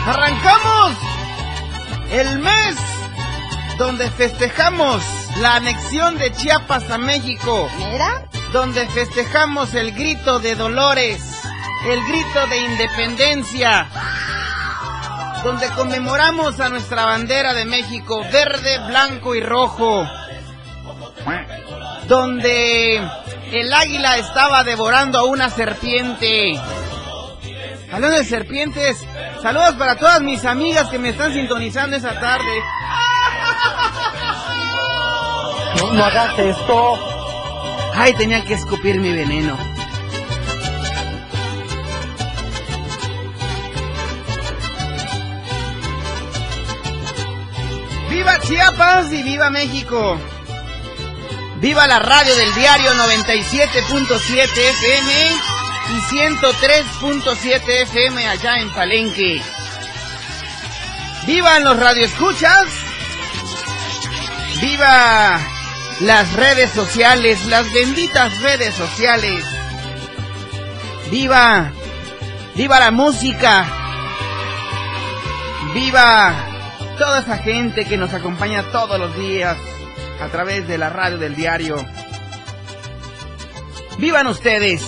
Arrancamos 0.06 0.92
el 2.10 2.38
mes 2.38 2.76
donde 3.76 4.10
festejamos 4.10 5.23
la 5.40 5.56
anexión 5.56 6.16
de 6.18 6.32
Chiapas 6.32 6.90
a 6.90 6.98
México. 6.98 7.68
¿Mira? 7.78 8.26
Donde 8.52 8.86
festejamos 8.88 9.74
el 9.74 9.92
grito 9.92 10.38
de 10.38 10.54
Dolores, 10.54 11.20
el 11.88 12.02
grito 12.04 12.46
de 12.48 12.58
independencia. 12.58 13.88
Donde 15.42 15.68
conmemoramos 15.70 16.60
a 16.60 16.68
nuestra 16.68 17.04
bandera 17.04 17.52
de 17.52 17.64
México, 17.64 18.22
verde, 18.32 18.78
blanco 18.86 19.34
y 19.34 19.40
rojo. 19.40 20.06
Donde 22.06 22.96
el 23.52 23.72
águila 23.72 24.18
estaba 24.18 24.64
devorando 24.64 25.18
a 25.18 25.24
una 25.24 25.50
serpiente. 25.50 26.58
Hablando 27.92 28.16
de 28.18 28.24
serpientes, 28.24 29.06
saludos 29.42 29.74
para 29.74 29.96
todas 29.96 30.20
mis 30.20 30.44
amigas 30.44 30.88
que 30.88 30.98
me 30.98 31.10
están 31.10 31.32
sintonizando 31.32 31.96
esa 31.96 32.18
tarde. 32.18 32.62
No, 35.92 36.04
hagas 36.04 36.38
esto. 36.38 36.98
Ay, 37.94 38.14
tenía 38.14 38.44
que 38.44 38.54
escupir 38.54 38.98
mi 38.98 39.12
veneno. 39.12 39.56
¡Viva 48.10 48.40
Chiapas 48.40 49.12
y 49.12 49.22
viva 49.22 49.50
México! 49.50 50.18
¡Viva 51.60 51.86
la 51.86 51.98
radio 51.98 52.34
del 52.34 52.54
diario 52.54 52.92
97.7 52.94 54.42
FM 54.42 55.12
y 55.90 56.00
103.7 56.14 57.62
FM 57.82 58.28
allá 58.28 58.56
en 58.58 58.70
Palenque! 58.70 59.42
¡Vivan 61.26 61.64
los 61.64 61.78
radioescuchas! 61.78 62.66
¡Viva 64.60 65.53
las 66.00 66.32
redes 66.34 66.70
sociales, 66.70 67.46
las 67.46 67.72
benditas 67.72 68.40
redes 68.40 68.74
sociales! 68.74 69.44
¡Viva! 71.10 71.70
¡Viva 72.54 72.80
la 72.80 72.90
música! 72.90 73.66
¡Viva 75.72 76.34
toda 76.98 77.20
esa 77.20 77.38
gente 77.38 77.84
que 77.84 77.96
nos 77.96 78.12
acompaña 78.12 78.64
todos 78.72 78.98
los 78.98 79.16
días 79.16 79.56
a 80.20 80.28
través 80.28 80.66
de 80.66 80.78
la 80.78 80.90
radio 80.90 81.18
del 81.18 81.36
diario! 81.36 81.76
¡Vivan 83.98 84.26
ustedes! 84.26 84.82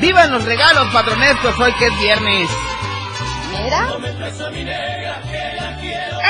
¡Vivan 0.00 0.30
los 0.30 0.44
regalos 0.44 0.86
patronescos 0.92 1.58
hoy 1.58 1.72
que 1.74 1.86
es 1.86 1.98
viernes! 1.98 2.48
¿Mira? 3.50 3.88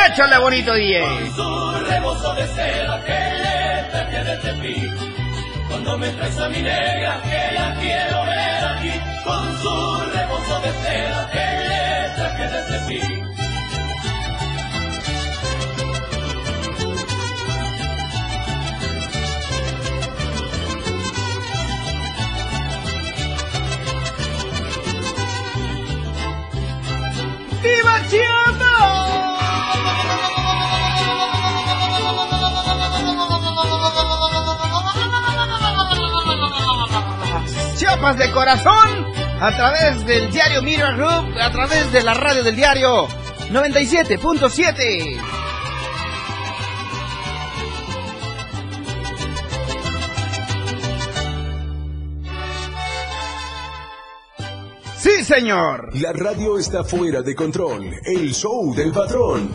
¡Échale 0.07 0.39
bonito 0.39 0.73
DJ! 0.73 1.05
Cuando 5.69 5.99
me 5.99 6.09
traes 6.09 6.37
mi 6.51 6.63
negra, 6.63 7.23
que 7.23 7.55
la 7.55 7.77
quiero 7.79 8.25
ver 8.25 8.65
aquí, 8.65 8.93
con 9.25 9.59
su 9.59 10.01
rebozo 10.13 10.61
de 10.61 10.73
seda 10.83 11.31
que 11.31 11.47
le 11.69 11.83
traje 12.17 12.45
desde 12.55 12.79
ti. 12.89 13.01
¡Viva 27.63 27.95
Chiapas! 28.09 29.18
Chiapas 37.79 38.19
de 38.19 38.31
corazón 38.33 39.07
a 39.41 39.57
través 39.57 40.05
del 40.05 40.33
diario 40.33 40.63
Mirror 40.63 40.97
Group, 40.97 41.39
a 41.41 41.53
través 41.53 41.93
de 41.93 42.03
la 42.03 42.13
radio 42.13 42.43
del 42.43 42.57
diario 42.57 43.07
97.7. 43.53 45.21
Sí, 54.97 55.25
señor. 55.25 55.91
La 56.01 56.13
radio 56.13 56.59
está 56.59 56.83
fuera 56.83 57.23
de 57.23 57.37
control. 57.37 57.95
El 58.05 58.35
show 58.35 58.75
del 58.75 58.91
patrón. 58.91 59.49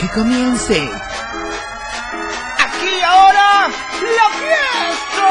Que 0.00 0.08
comience. 0.08 1.15
Ahora 3.06 3.68
la 4.18 4.26
fiesta. 4.40 5.28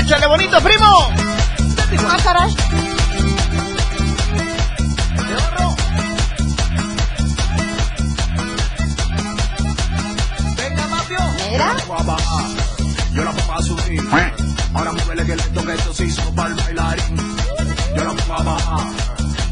Échale 0.00 0.26
bonito, 0.26 0.60
primo. 0.60 1.10
Ah, 2.08 2.16
caray. 2.22 2.54
Venga, 10.56 10.86
Mapio. 10.88 11.18
¿Mira? 11.50 11.76
Yo 13.12 13.24
la 13.24 13.32
pongo 13.32 13.52
a 13.52 13.62
subir. 13.62 14.02
Ahora 14.74 14.92
muévele 14.92 15.26
que 15.26 15.36
le 15.36 15.42
toque 15.42 15.74
esto 15.74 15.92
se 15.94 16.04
hizo 16.06 16.34
para 16.34 16.48
el 16.48 16.54
bailarín. 16.54 17.36
Yo 17.96 18.04
la 18.04 18.12
pongo 18.14 18.34
a 18.34 18.42
bajar. 18.42 18.86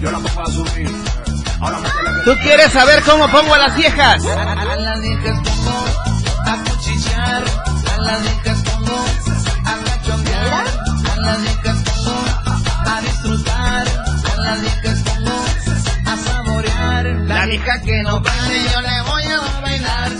Yo 0.00 0.10
la 0.10 0.18
pongo 0.18 0.40
a 0.40 0.46
subir. 0.46 1.19
¿Tú 2.24 2.34
quieres 2.42 2.72
saber 2.72 3.02
cómo 3.02 3.28
pongo 3.28 3.54
a 3.54 3.58
las 3.58 3.76
viejas? 3.76 4.24
A 4.24 4.76
las 4.76 5.00
viejas 5.02 5.40
pongo 5.44 5.84
a 6.46 6.56
cuchillar, 6.64 7.44
a 7.92 8.00
las 8.00 8.22
viejas 8.22 8.62
pongo 8.62 9.04
a 9.66 9.84
cachondear, 9.84 10.66
a 11.10 11.16
las 11.20 11.42
viejas 11.42 11.82
pongo 11.84 12.24
a 12.86 13.00
disfrutar, 13.02 13.88
a 13.88 14.40
las 14.40 14.60
viejas 14.62 15.02
pongo 15.02 15.44
a 16.06 16.16
saborear. 16.16 17.06
La 17.26 17.46
vieja 17.46 17.80
que 17.82 18.02
no 18.04 18.20
baile 18.20 18.64
yo 18.72 18.80
le 18.80 19.02
voy 19.02 19.24
a 19.24 19.60
bailar, 19.60 20.12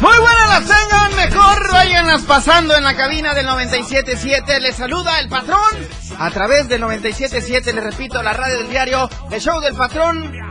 Muy 0.00 0.18
buenas 0.18 0.48
las 0.48 0.64
tengan, 0.66 1.16
mejor 1.16 1.72
váyanlas 1.72 2.22
pasando 2.22 2.76
en 2.76 2.84
la 2.84 2.94
cabina 2.94 3.34
del 3.34 3.46
97.7. 3.46 4.60
Les 4.60 4.76
saluda 4.76 5.18
el 5.18 5.28
patrón 5.28 5.58
a 6.18 6.30
través 6.30 6.68
del 6.68 6.82
97.7. 6.82 7.72
Les 7.72 7.82
repito, 7.82 8.22
la 8.22 8.32
radio 8.32 8.58
del 8.58 8.70
diario, 8.70 9.08
el 9.30 9.40
show 9.40 9.60
del 9.60 9.74
patrón. 9.74 10.45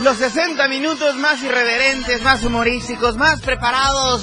Los 0.00 0.18
60 0.18 0.68
minutos 0.68 1.16
más 1.16 1.42
irreverentes, 1.42 2.22
más 2.22 2.44
humorísticos, 2.44 3.16
más 3.16 3.40
preparados 3.40 4.22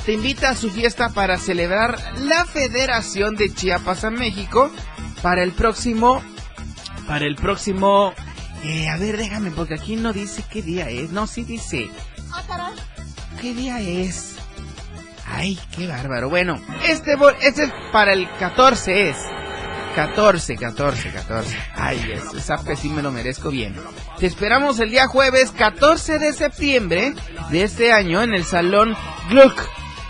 te 0.06 0.14
invita 0.14 0.50
a 0.50 0.56
su 0.56 0.70
fiesta 0.70 1.10
para 1.10 1.38
celebrar 1.40 1.98
la 2.20 2.46
Federación 2.46 3.36
de 3.36 3.54
Chiapas 3.54 4.04
a 4.04 4.12
México 4.12 4.72
para 5.24 5.42
el 5.42 5.54
próximo, 5.54 6.22
para 7.08 7.26
el 7.26 7.36
próximo, 7.36 8.14
eh, 8.64 8.88
a 8.90 8.98
ver, 8.98 9.18
déjame, 9.18 9.50
porque 9.50 9.74
aquí 9.74 9.96
no 9.96 10.14
dice 10.14 10.44
qué 10.52 10.62
día 10.62 10.90
es. 10.90 11.10
No, 11.10 11.26
sí 11.26 11.44
dice. 11.44 11.90
¿Qué 13.42 13.54
día 13.54 13.80
es? 13.80 14.35
Ay, 15.26 15.60
qué 15.76 15.88
bárbaro. 15.88 16.30
Bueno, 16.30 16.62
este, 16.88 17.16
este 17.42 17.64
es 17.64 17.72
para 17.92 18.14
el 18.14 18.30
14 18.38 19.10
es. 19.10 19.18
14, 19.96 20.58
14, 20.58 21.10
14. 21.12 21.58
Ay, 21.74 22.12
ese 22.14 22.42
zape 22.42 22.76
sí 22.76 22.90
me 22.90 23.02
lo 23.02 23.12
merezco 23.12 23.50
bien. 23.50 23.76
Te 24.20 24.26
esperamos 24.28 24.80
el 24.80 24.90
día 24.90 25.08
jueves 25.08 25.52
14 25.52 26.20
de 26.20 26.34
septiembre 26.34 27.14
de 27.50 27.64
este 27.64 27.94
año 27.94 28.22
en 28.22 28.34
el 28.34 28.44
Salón 28.44 28.96
Gluck 29.30 29.58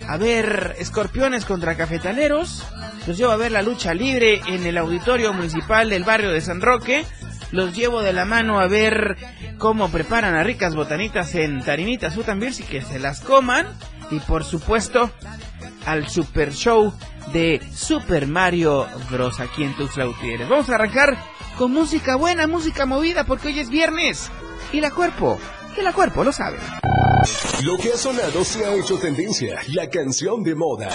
a 0.07 0.17
ver 0.17 0.75
escorpiones 0.79 1.45
contra 1.45 1.75
cafetaleros. 1.75 2.65
Los 3.05 3.17
llevo 3.17 3.31
a 3.31 3.37
ver 3.37 3.51
la 3.51 3.61
lucha 3.61 3.93
libre 3.93 4.41
en 4.47 4.65
el 4.65 4.77
auditorio 4.77 5.33
municipal 5.33 5.89
del 5.89 6.05
barrio 6.05 6.31
de 6.31 6.41
San 6.41 6.61
Roque. 6.61 7.05
Los 7.51 7.75
llevo 7.75 8.01
de 8.01 8.13
la 8.13 8.25
mano 8.25 8.59
a 8.59 8.67
ver 8.67 9.17
cómo 9.57 9.89
preparan 9.89 10.35
a 10.35 10.43
ricas 10.43 10.75
botanitas 10.75 11.35
en 11.35 11.63
Tarinita 11.63 12.09
Sutambirsi 12.09 12.63
y 12.63 12.65
que 12.65 12.81
se 12.81 12.99
las 12.99 13.21
coman. 13.21 13.67
Y 14.09 14.19
por 14.19 14.45
supuesto, 14.45 15.11
al 15.85 16.07
super 16.07 16.53
show 16.53 16.93
de 17.33 17.61
Super 17.73 18.27
Mario 18.27 18.87
Bros. 19.11 19.39
aquí 19.41 19.63
en 19.63 19.75
Tuxtla. 19.75 20.05
Vamos 20.49 20.69
a 20.69 20.75
arrancar 20.75 21.17
con 21.57 21.73
música 21.73 22.15
buena, 22.15 22.47
música 22.47 22.85
movida, 22.85 23.25
porque 23.25 23.49
hoy 23.49 23.59
es 23.59 23.69
viernes. 23.69 24.29
Y 24.71 24.81
la 24.81 24.91
cuerpo, 24.91 25.39
y 25.77 25.83
la 25.83 25.93
cuerpo 25.93 26.23
lo 26.23 26.31
sabe. 26.31 26.57
Lo 27.63 27.77
que 27.77 27.93
ha 27.93 27.97
sonado 27.97 28.43
se 28.43 28.65
ha 28.65 28.73
hecho 28.73 28.97
tendencia, 28.97 29.59
la 29.73 29.89
canción 29.89 30.43
de 30.43 30.55
moda. 30.55 30.89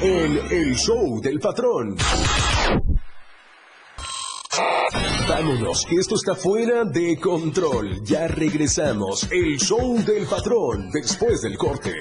En 0.00 0.40
el 0.50 0.76
show 0.76 1.20
del 1.20 1.40
patrón. 1.40 1.96
Vámonos, 5.28 5.84
que 5.84 5.96
esto 5.96 6.14
está 6.14 6.34
fuera 6.34 6.84
de 6.84 7.18
control. 7.20 8.02
Ya 8.04 8.26
regresamos. 8.28 9.28
El 9.30 9.58
show 9.58 9.98
del 10.02 10.26
patrón 10.26 10.90
después 10.90 11.42
del 11.42 11.56
corte. 11.58 11.92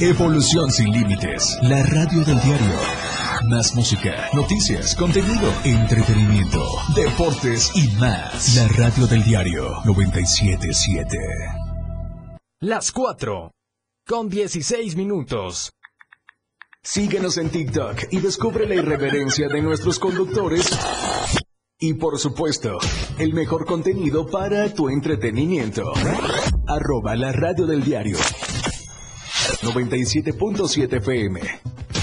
Evolución 0.00 0.70
sin 0.70 0.90
límites. 0.92 1.58
La 1.62 1.82
radio 1.82 2.24
del 2.24 2.40
diario. 2.40 2.99
Más 3.48 3.74
música, 3.74 4.28
noticias, 4.34 4.94
contenido, 4.94 5.50
entretenimiento, 5.64 6.62
deportes 6.94 7.70
y 7.74 7.88
más. 7.98 8.54
La 8.54 8.68
radio 8.68 9.06
del 9.06 9.24
diario 9.24 9.76
977. 9.86 11.16
Las 12.60 12.92
4 12.92 13.50
con 14.06 14.28
16 14.28 14.94
minutos. 14.96 15.72
Síguenos 16.82 17.38
en 17.38 17.48
TikTok 17.48 18.04
y 18.10 18.20
descubre 18.20 18.68
la 18.68 18.74
irreverencia 18.74 19.48
de 19.48 19.62
nuestros 19.62 19.98
conductores. 19.98 20.68
Y 21.78 21.94
por 21.94 22.18
supuesto, 22.18 22.76
el 23.18 23.32
mejor 23.32 23.64
contenido 23.64 24.26
para 24.26 24.72
tu 24.74 24.90
entretenimiento. 24.90 25.92
Arroba 26.66 27.16
la 27.16 27.32
radio 27.32 27.66
del 27.66 27.82
diario. 27.82 28.18
97.7 29.62 30.98
FM. 30.98 31.40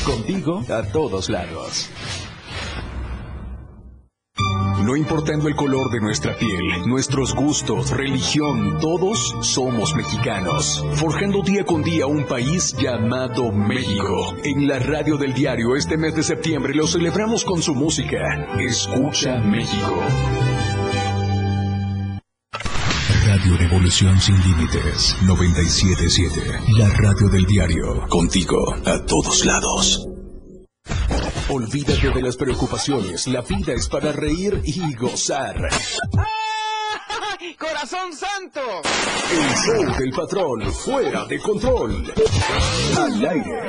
Contigo 0.08 0.64
a 0.70 0.84
todos 0.84 1.30
lados. 1.30 1.90
No 4.86 4.96
importando 4.96 5.50
el 5.50 5.56
color 5.58 5.92
de 5.92 6.00
nuestra 6.00 6.34
piel, 6.38 6.88
nuestros 6.88 7.36
gustos, 7.36 7.92
religión, 7.92 8.78
todos 8.80 9.36
somos 9.42 9.94
mexicanos. 9.96 10.82
Forjando 10.94 11.42
día 11.42 11.66
con 11.66 11.84
día 11.84 12.08
un 12.08 12.26
país 12.26 12.74
llamado 12.78 13.52
México. 13.52 14.34
En 14.46 14.66
la 14.66 14.80
radio 14.80 15.18
del 15.18 15.34
diario 15.34 15.76
este 15.76 15.98
mes 15.98 16.16
de 16.16 16.24
septiembre 16.24 16.74
lo 16.74 16.88
celebramos 16.88 17.44
con 17.44 17.62
su 17.62 17.76
música. 17.76 18.48
Escucha 18.62 19.40
México. 19.40 20.02
Radio 23.48 23.70
Revolución 23.70 24.20
sin 24.20 24.36
límites 24.42 25.16
977. 25.22 26.60
La 26.78 26.90
radio 26.90 27.30
del 27.30 27.46
diario. 27.46 28.06
Contigo 28.10 28.76
a 28.86 29.06
todos 29.06 29.46
lados. 29.46 30.06
Olvídate 31.48 32.12
de 32.12 32.22
las 32.22 32.36
preocupaciones, 32.36 33.26
la 33.28 33.40
vida 33.44 33.72
es 33.72 33.88
para 33.88 34.12
reír 34.12 34.60
y 34.66 34.94
gozar. 34.96 35.56
¡Corazón 37.58 38.12
santo! 38.12 38.60
El 39.32 39.56
show 39.56 39.98
del 39.98 40.12
patrón, 40.12 40.74
fuera 40.74 41.24
de 41.24 41.40
control. 41.40 42.14
Al 42.98 43.26
aire. 43.30 43.62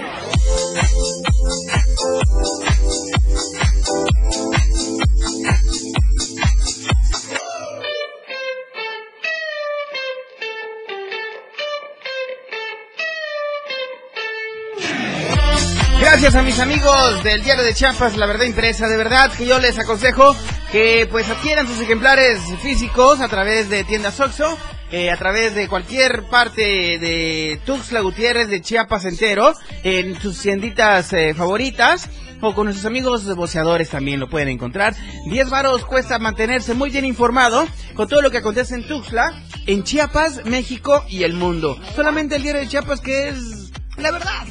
Gracias 16.11 16.37
a 16.37 16.43
mis 16.43 16.59
amigos 16.59 17.23
del 17.23 17.45
diario 17.45 17.63
de 17.63 17.75
Chiapas, 17.75 18.17
La 18.17 18.25
Verdad 18.25 18.47
Impresa, 18.47 18.89
de 18.89 18.97
verdad 18.97 19.31
que 19.31 19.45
yo 19.45 19.59
les 19.59 19.79
aconsejo 19.79 20.35
que 20.73 21.07
pues 21.11 21.29
adquieran 21.29 21.67
sus 21.67 21.79
ejemplares 21.83 22.41
físicos 22.63 23.21
a 23.21 23.29
través 23.29 23.69
de 23.69 23.85
tiendas 23.85 24.19
Oxxo, 24.19 24.57
eh, 24.91 25.11
a 25.11 25.19
través 25.19 25.55
de 25.55 25.69
cualquier 25.69 26.23
parte 26.23 26.99
de 26.99 27.61
Tuxtla 27.67 28.01
Gutiérrez, 28.01 28.49
de 28.49 28.63
Chiapas 28.63 29.05
entero, 29.05 29.53
en 29.85 30.19
sus 30.19 30.41
tienditas 30.41 31.13
eh, 31.13 31.35
favoritas, 31.35 32.09
o 32.41 32.55
con 32.55 32.65
nuestros 32.65 32.87
amigos 32.87 33.27
boceadores 33.37 33.91
también 33.91 34.19
lo 34.19 34.31
pueden 34.31 34.49
encontrar. 34.49 34.97
10 35.27 35.51
varos 35.51 35.85
cuesta 35.85 36.19
mantenerse 36.19 36.73
muy 36.73 36.89
bien 36.89 37.05
informado 37.05 37.69
con 37.95 38.09
todo 38.09 38.23
lo 38.23 38.31
que 38.31 38.39
acontece 38.39 38.75
en 38.75 38.89
Tuxtla, 38.89 39.43
en 39.67 39.85
Chiapas, 39.85 40.47
México 40.47 41.05
y 41.07 41.25
el 41.25 41.35
mundo. 41.35 41.79
Solamente 41.95 42.37
el 42.37 42.43
diario 42.43 42.63
de 42.63 42.69
Chiapas 42.69 43.03
que 43.03 43.29
es 43.29 43.73
la 43.99 44.11
verdad 44.11 44.47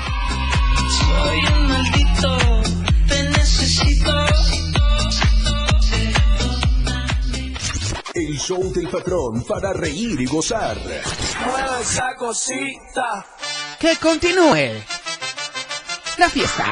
Soy 0.99 1.39
un 1.55 1.67
maldito, 1.67 2.37
te 3.09 3.23
necesito. 3.31 4.13
El 8.13 8.39
show 8.39 8.71
del 8.75 8.89
patrón 8.89 9.43
para 9.49 9.73
reír 9.73 10.21
y 10.21 10.27
gozar. 10.27 10.77
Mueve 10.77 11.81
esa 11.81 12.15
cosita. 12.17 13.25
Que 13.81 13.97
continúe 13.97 14.85
la 16.19 16.29
fiesta. 16.29 16.65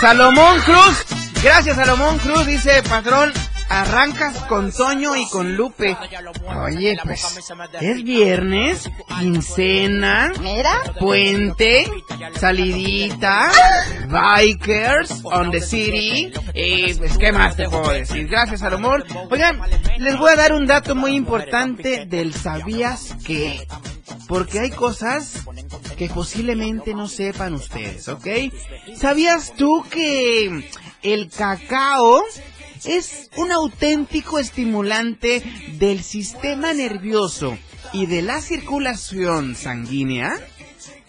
Salomón 0.00 0.60
Cruz, 0.60 1.04
gracias 1.42 1.74
Salomón 1.74 2.16
Cruz, 2.18 2.46
dice 2.46 2.80
patrón, 2.84 3.32
arrancas 3.68 4.36
con 4.44 4.72
Toño 4.72 5.16
y 5.16 5.28
con 5.28 5.56
Lupe. 5.56 5.96
Oye, 6.64 6.96
pues, 7.02 7.50
es 7.80 8.02
viernes, 8.02 8.90
quincena, 9.18 10.32
puente, 10.98 11.90
salidita, 12.38 13.50
bikers 14.08 15.20
on 15.24 15.50
the 15.50 15.60
city. 15.60 16.32
Y 16.54 16.94
pues, 16.94 17.18
¿qué 17.18 17.32
más 17.32 17.56
te 17.56 17.68
puedo 17.68 17.90
decir? 17.90 18.28
Gracias 18.28 18.62
al 18.62 18.74
humor. 18.74 19.04
Oigan, 19.30 19.60
les 19.98 20.18
voy 20.18 20.30
a 20.32 20.36
dar 20.36 20.52
un 20.52 20.66
dato 20.66 20.94
muy 20.94 21.14
importante 21.14 22.06
del 22.06 22.34
sabías 22.34 23.14
que. 23.24 23.66
Porque 24.26 24.60
hay 24.60 24.70
cosas 24.70 25.42
que 25.96 26.08
posiblemente 26.08 26.92
no 26.92 27.08
sepan 27.08 27.54
ustedes, 27.54 28.08
¿ok? 28.08 28.26
¿Sabías 28.94 29.54
tú 29.54 29.86
que 29.90 30.68
el 31.02 31.30
cacao 31.30 32.22
es 32.88 33.30
un 33.36 33.52
auténtico 33.52 34.38
estimulante 34.38 35.42
del 35.78 36.02
sistema 36.02 36.72
nervioso 36.72 37.58
y 37.92 38.06
de 38.06 38.22
la 38.22 38.40
circulación 38.40 39.54
sanguínea? 39.54 40.32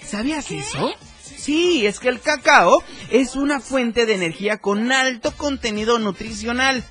¿Sabías 0.05 0.51
eso? 0.51 0.93
Sí, 1.37 1.85
es 1.85 2.01
que 2.01 2.09
el 2.09 2.19
cacao 2.19 2.83
es 3.11 3.37
una 3.37 3.61
fuente 3.61 4.05
de 4.05 4.15
energía 4.15 4.57
con 4.57 4.91
alto 4.91 5.31
contenido 5.31 5.99
nutricional. 5.99 6.83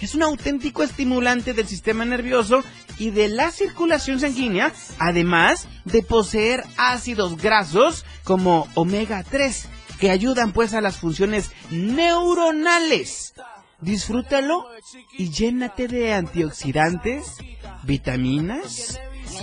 Es 0.00 0.16
un 0.16 0.24
auténtico 0.24 0.82
estimulante 0.82 1.54
del 1.54 1.68
sistema 1.68 2.04
nervioso 2.04 2.64
y 2.98 3.10
de 3.10 3.28
la 3.28 3.52
circulación 3.52 4.18
sanguínea, 4.18 4.72
además 4.98 5.68
de 5.84 6.02
poseer 6.02 6.64
ácidos 6.76 7.36
grasos 7.40 8.04
como 8.24 8.66
omega 8.74 9.22
3, 9.22 9.68
que 10.00 10.10
ayudan 10.10 10.52
pues 10.52 10.74
a 10.74 10.80
las 10.80 10.96
funciones 10.96 11.52
neuronales. 11.70 13.34
Disfrútalo 13.82 14.64
y 15.12 15.30
llénate 15.30 15.86
de 15.88 16.14
antioxidantes, 16.14 17.36
vitaminas 17.82 19.00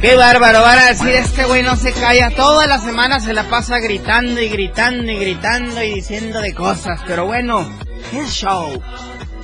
¡Qué 0.01 0.15
bárbaro! 0.15 0.61
Van 0.61 0.79
a 0.79 0.85
decir, 0.87 1.09
este 1.09 1.43
güey 1.45 1.63
no 1.63 1.75
se 1.75 1.91
calla. 1.93 2.29
Toda 2.29 2.67
la 2.67 2.79
semana 2.79 3.19
se 3.19 3.33
la 3.33 3.43
pasa 3.49 3.79
gritando 3.79 4.39
y 4.41 4.49
gritando 4.49 5.11
y 5.11 5.17
gritando 5.17 5.83
y 5.83 5.95
diciendo 5.95 6.39
de 6.39 6.53
cosas. 6.53 7.01
Pero 7.07 7.25
bueno, 7.25 7.67
es 8.13 8.29
show. 8.29 8.81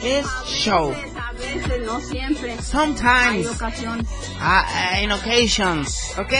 Es 0.03 0.25
show. 0.47 0.93
A 1.19 1.31
veces, 1.33 1.85
no 1.85 1.99
siempre. 1.99 2.51
Hay 2.51 2.57
Sometimes. 2.61 3.47
ocasiones. 3.47 4.07
Ah, 4.39 4.99
in 5.01 5.11
occasions, 5.11 6.13
¿ok? 6.17 6.33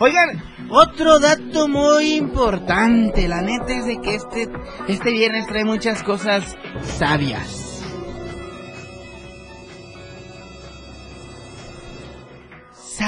Oigan, 0.00 0.42
otro 0.70 1.18
dato 1.18 1.66
muy 1.66 2.14
importante, 2.14 3.26
la 3.26 3.40
neta 3.40 3.72
es 3.72 3.86
de 3.86 4.00
que 4.00 4.14
este, 4.14 4.48
este 4.86 5.10
viernes 5.10 5.46
trae 5.46 5.64
muchas 5.64 6.02
cosas 6.02 6.56
sabias. 6.98 7.67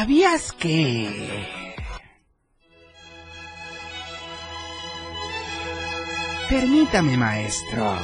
¿Sabías 0.00 0.52
que... 0.52 1.46
Permítame, 6.48 7.18
maestro. 7.18 7.98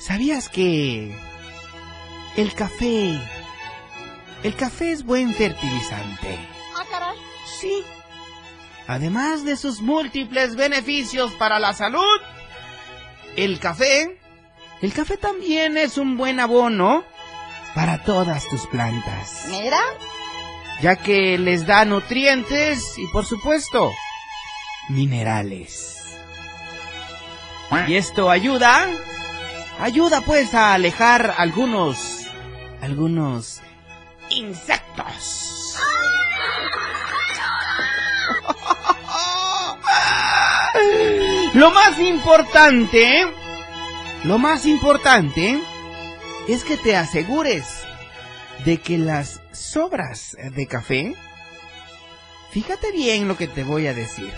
¿Sabías 0.00 0.48
que 0.48 1.16
el 2.36 2.54
café... 2.54 3.20
El 4.42 4.56
café 4.56 4.90
es 4.90 5.04
buen 5.04 5.32
fertilizante? 5.32 6.40
Ah. 6.74 7.14
Sí. 7.60 7.84
Además 8.88 9.44
de 9.44 9.56
sus 9.56 9.80
múltiples 9.80 10.56
beneficios 10.56 11.30
para 11.34 11.60
la 11.60 11.72
salud, 11.72 12.20
el 13.36 13.60
café... 13.60 14.18
El 14.82 14.92
café 14.92 15.16
también 15.16 15.76
es 15.76 15.98
un 15.98 16.16
buen 16.16 16.40
abono 16.40 17.04
para 17.78 18.02
todas 18.02 18.44
tus 18.48 18.66
plantas, 18.66 19.44
Mira. 19.50 19.78
ya 20.82 20.96
que 20.96 21.38
les 21.38 21.64
da 21.64 21.84
nutrientes 21.84 22.98
y 22.98 23.06
por 23.12 23.24
supuesto 23.24 23.92
minerales. 24.88 26.18
Y 27.86 27.94
esto 27.94 28.32
ayuda, 28.32 28.84
ayuda 29.78 30.22
pues 30.22 30.54
a 30.54 30.74
alejar 30.74 31.36
algunos, 31.38 32.26
algunos 32.82 33.60
insectos. 34.30 35.76
Lo 41.54 41.70
más 41.70 41.96
importante, 42.00 43.24
lo 44.24 44.38
más 44.38 44.66
importante 44.66 45.62
es 46.48 46.64
que 46.64 46.76
te 46.76 46.96
asegures 46.96 47.82
de 48.64 48.78
que 48.78 48.98
las 48.98 49.40
sobras 49.52 50.36
de 50.56 50.66
café, 50.66 51.14
fíjate 52.50 52.90
bien 52.90 53.28
lo 53.28 53.36
que 53.36 53.46
te 53.46 53.62
voy 53.62 53.86
a 53.86 53.94
decir. 53.94 54.32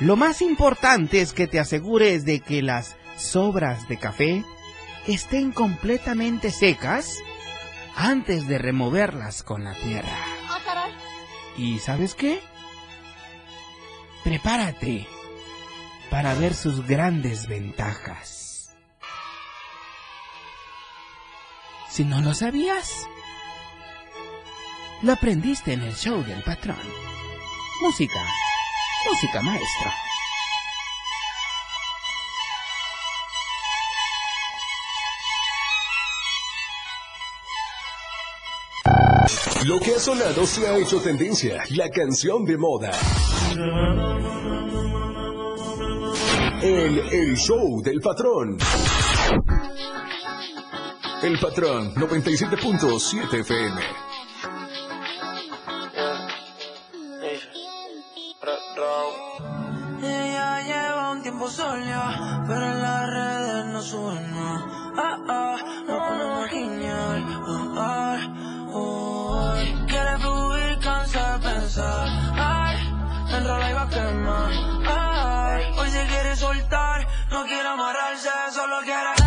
Lo 0.00 0.16
más 0.16 0.42
importante 0.42 1.20
es 1.20 1.32
que 1.32 1.46
te 1.46 1.58
asegures 1.58 2.24
de 2.24 2.40
que 2.40 2.62
las 2.62 2.96
sobras 3.16 3.88
de 3.88 3.98
café 3.98 4.44
estén 5.06 5.52
completamente 5.52 6.50
secas 6.50 7.18
antes 7.96 8.46
de 8.46 8.58
removerlas 8.58 9.42
con 9.42 9.64
la 9.64 9.74
tierra. 9.74 10.16
Ah. 10.48 10.88
¿Y 11.56 11.78
sabes 11.78 12.14
qué? 12.14 12.40
Prepárate 14.24 15.06
para 16.10 16.34
ver 16.34 16.54
sus 16.54 16.86
grandes 16.86 17.46
ventajas. 17.46 18.41
Si 21.92 22.06
no 22.06 22.22
lo 22.22 22.32
sabías, 22.32 23.06
lo 25.02 25.12
aprendiste 25.12 25.74
en 25.74 25.82
el 25.82 25.94
show 25.94 26.24
del 26.24 26.42
patrón. 26.42 26.78
Música, 27.82 28.18
música 29.10 29.42
maestro. 29.42 29.90
Lo 39.66 39.78
que 39.78 39.94
ha 39.94 39.98
sonado 39.98 40.46
se 40.46 40.66
ha 40.66 40.78
hecho 40.78 40.98
tendencia, 41.02 41.62
la 41.68 41.90
canción 41.90 42.46
de 42.46 42.56
moda. 42.56 42.90
El, 46.62 46.98
el 47.12 47.36
show 47.36 47.82
del 47.82 48.00
patrón. 48.00 48.56
El 51.22 51.38
patrón 51.38 51.94
97.7 51.94 53.32
FM. 53.32 53.80
Ella 60.02 60.62
lleva 60.62 61.10
un 61.12 61.22
tiempo 61.22 61.48
sola, 61.48 62.44
pero 62.48 62.64
en 62.64 62.82
las 62.82 63.08
redes 63.08 63.66
no 63.66 63.82
sube 63.82 64.20
nada. 64.20 64.66
Ah, 64.96 65.16
ah, 65.28 65.56
no 65.86 65.98
ponemos 66.08 66.50
genial. 66.50 67.24
Ah, 67.46 67.74
ah, 67.76 68.68
oh. 68.72 69.54
Quiere 69.86 70.18
fluir, 70.18 70.78
cansa 70.80 71.38
de 71.38 71.48
pensar. 71.48 72.08
Ay, 72.34 72.76
me 73.30 73.36
enrola 73.36 73.70
y 73.70 73.74
va 73.74 73.82
a 73.82 73.88
quemar. 73.88 74.50
Ay, 74.88 75.64
hoy 75.78 75.88
se 75.88 76.04
quiere 76.08 76.34
soltar, 76.34 77.06
no 77.30 77.44
quiere 77.44 77.68
amarrarse, 77.68 78.28
solo 78.50 78.80
quiere. 78.82 79.21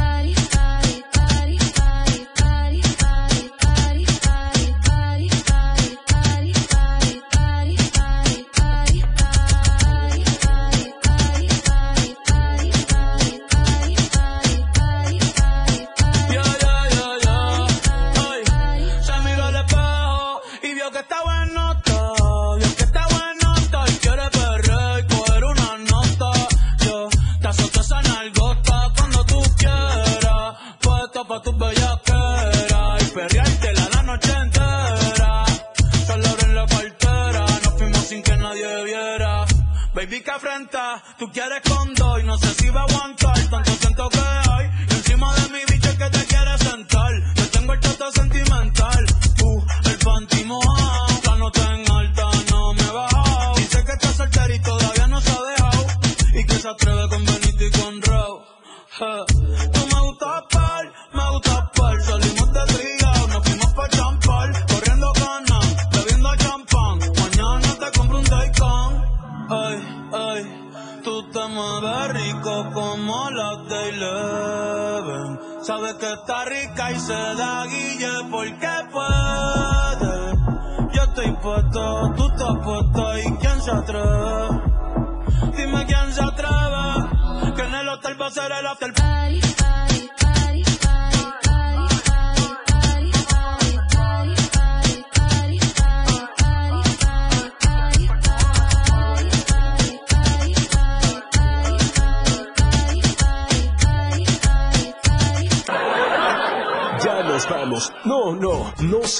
Dime 85.57 85.85
quién 85.85 86.13
se 86.13 86.21
atreve. 86.21 87.53
Que 87.55 87.61
en 87.61 87.73
el 87.75 87.89
hotel 87.89 88.21
va 88.21 88.27
a 88.27 88.31
ser 88.31 88.51
el 88.51 88.67
after 88.67 88.93
party. 88.93 89.54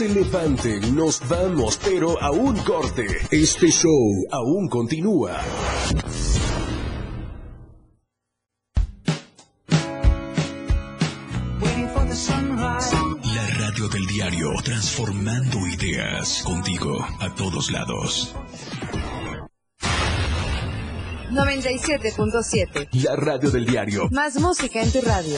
Se 0.08 0.14
levanten, 0.14 0.96
nos 0.96 1.22
vamos, 1.28 1.80
pero 1.84 2.22
a 2.22 2.32
un 2.32 2.56
corte. 2.60 3.06
Este 3.32 3.68
show 3.68 4.26
aún 4.32 4.68
continúa. 4.70 5.42
La 13.34 13.48
radio 13.58 13.88
del 13.88 14.06
diario, 14.08 14.50
transformando 14.64 15.58
ideas 15.68 16.44
contigo 16.44 16.98
a 17.20 17.34
todos 17.36 17.72
lados. 17.72 18.36
97.7. 21.32 23.04
La 23.04 23.16
radio 23.16 23.50
del 23.50 23.66
diario. 23.66 24.08
Más 24.12 24.40
música 24.40 24.82
en 24.82 24.92
tu 24.92 25.02
radio. 25.02 25.38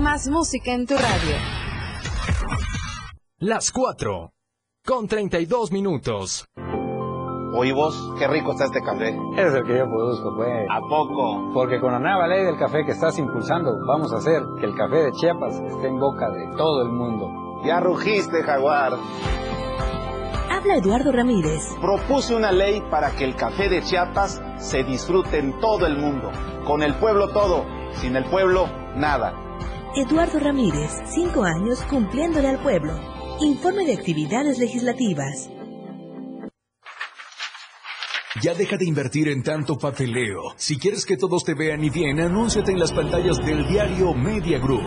Más 0.00 0.28
música 0.28 0.72
en 0.72 0.86
tu 0.86 0.94
radio. 0.94 1.36
Las 3.38 3.72
4. 3.72 4.32
Con 4.86 5.08
32 5.08 5.72
minutos. 5.72 6.46
Oye 7.54 7.72
vos, 7.72 8.14
qué 8.16 8.28
rico 8.28 8.52
está 8.52 8.66
este 8.66 8.80
café. 8.80 9.08
Es 9.36 9.54
el 9.54 9.64
que 9.64 9.76
yo 9.76 9.86
produzco, 9.86 10.36
pues. 10.36 10.66
¿A 10.70 10.80
poco? 10.80 11.50
Porque 11.52 11.80
con 11.80 11.92
la 11.92 11.98
nueva 11.98 12.28
ley 12.28 12.44
del 12.44 12.56
café 12.58 12.84
que 12.84 12.92
estás 12.92 13.18
impulsando, 13.18 13.76
vamos 13.86 14.12
a 14.12 14.18
hacer 14.18 14.42
que 14.60 14.66
el 14.66 14.76
café 14.76 14.96
de 15.02 15.12
Chiapas 15.12 15.54
esté 15.54 15.88
en 15.88 15.98
boca 15.98 16.30
de 16.30 16.46
todo 16.56 16.82
el 16.82 16.90
mundo. 16.90 17.62
Ya 17.64 17.80
rugiste, 17.80 18.42
jaguar. 18.44 18.92
Habla 20.50 20.76
Eduardo 20.76 21.10
Ramírez. 21.10 21.74
Propuse 21.80 22.36
una 22.36 22.52
ley 22.52 22.82
para 22.88 23.10
que 23.16 23.24
el 23.24 23.34
café 23.34 23.68
de 23.68 23.82
Chiapas 23.82 24.40
se 24.58 24.84
disfrute 24.84 25.38
en 25.38 25.58
todo 25.58 25.86
el 25.86 25.96
mundo. 25.96 26.30
Con 26.64 26.82
el 26.82 26.94
pueblo 26.94 27.30
todo, 27.30 27.64
sin 27.94 28.14
el 28.14 28.24
pueblo 28.26 28.68
nada. 28.94 29.47
Eduardo 30.00 30.38
Ramírez, 30.38 30.92
cinco 31.12 31.42
años 31.42 31.82
cumpliéndole 31.90 32.46
al 32.46 32.62
pueblo. 32.62 32.92
Informe 33.40 33.84
de 33.84 33.94
actividades 33.94 34.60
legislativas. 34.60 35.50
Ya 38.40 38.54
deja 38.54 38.76
de 38.76 38.84
invertir 38.84 39.26
en 39.26 39.42
tanto 39.42 39.76
papeleo. 39.76 40.54
Si 40.54 40.78
quieres 40.78 41.04
que 41.04 41.16
todos 41.16 41.42
te 41.42 41.54
vean 41.54 41.82
y 41.82 41.90
bien, 41.90 42.20
anúnciate 42.20 42.70
en 42.70 42.78
las 42.78 42.92
pantallas 42.92 43.38
del 43.38 43.66
diario 43.66 44.14
Media 44.14 44.60
Group. 44.60 44.86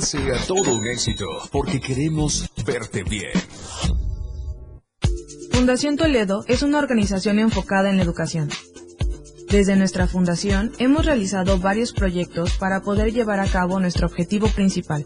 sea 0.01 0.37
todo 0.47 0.73
un 0.75 0.87
éxito, 0.87 1.25
porque 1.51 1.79
queremos 1.79 2.49
verte 2.65 3.03
bien. 3.03 3.31
Fundación 5.51 5.95
Toledo 5.95 6.43
es 6.47 6.63
una 6.63 6.79
organización 6.79 7.39
enfocada 7.39 7.89
en 7.89 7.97
la 7.97 8.03
educación. 8.03 8.49
Desde 9.49 9.75
nuestra 9.75 10.07
fundación 10.07 10.71
hemos 10.79 11.05
realizado 11.05 11.59
varios 11.59 11.93
proyectos 11.93 12.53
para 12.57 12.81
poder 12.81 13.13
llevar 13.13 13.39
a 13.39 13.47
cabo 13.47 13.79
nuestro 13.79 14.07
objetivo 14.07 14.47
principal, 14.47 15.05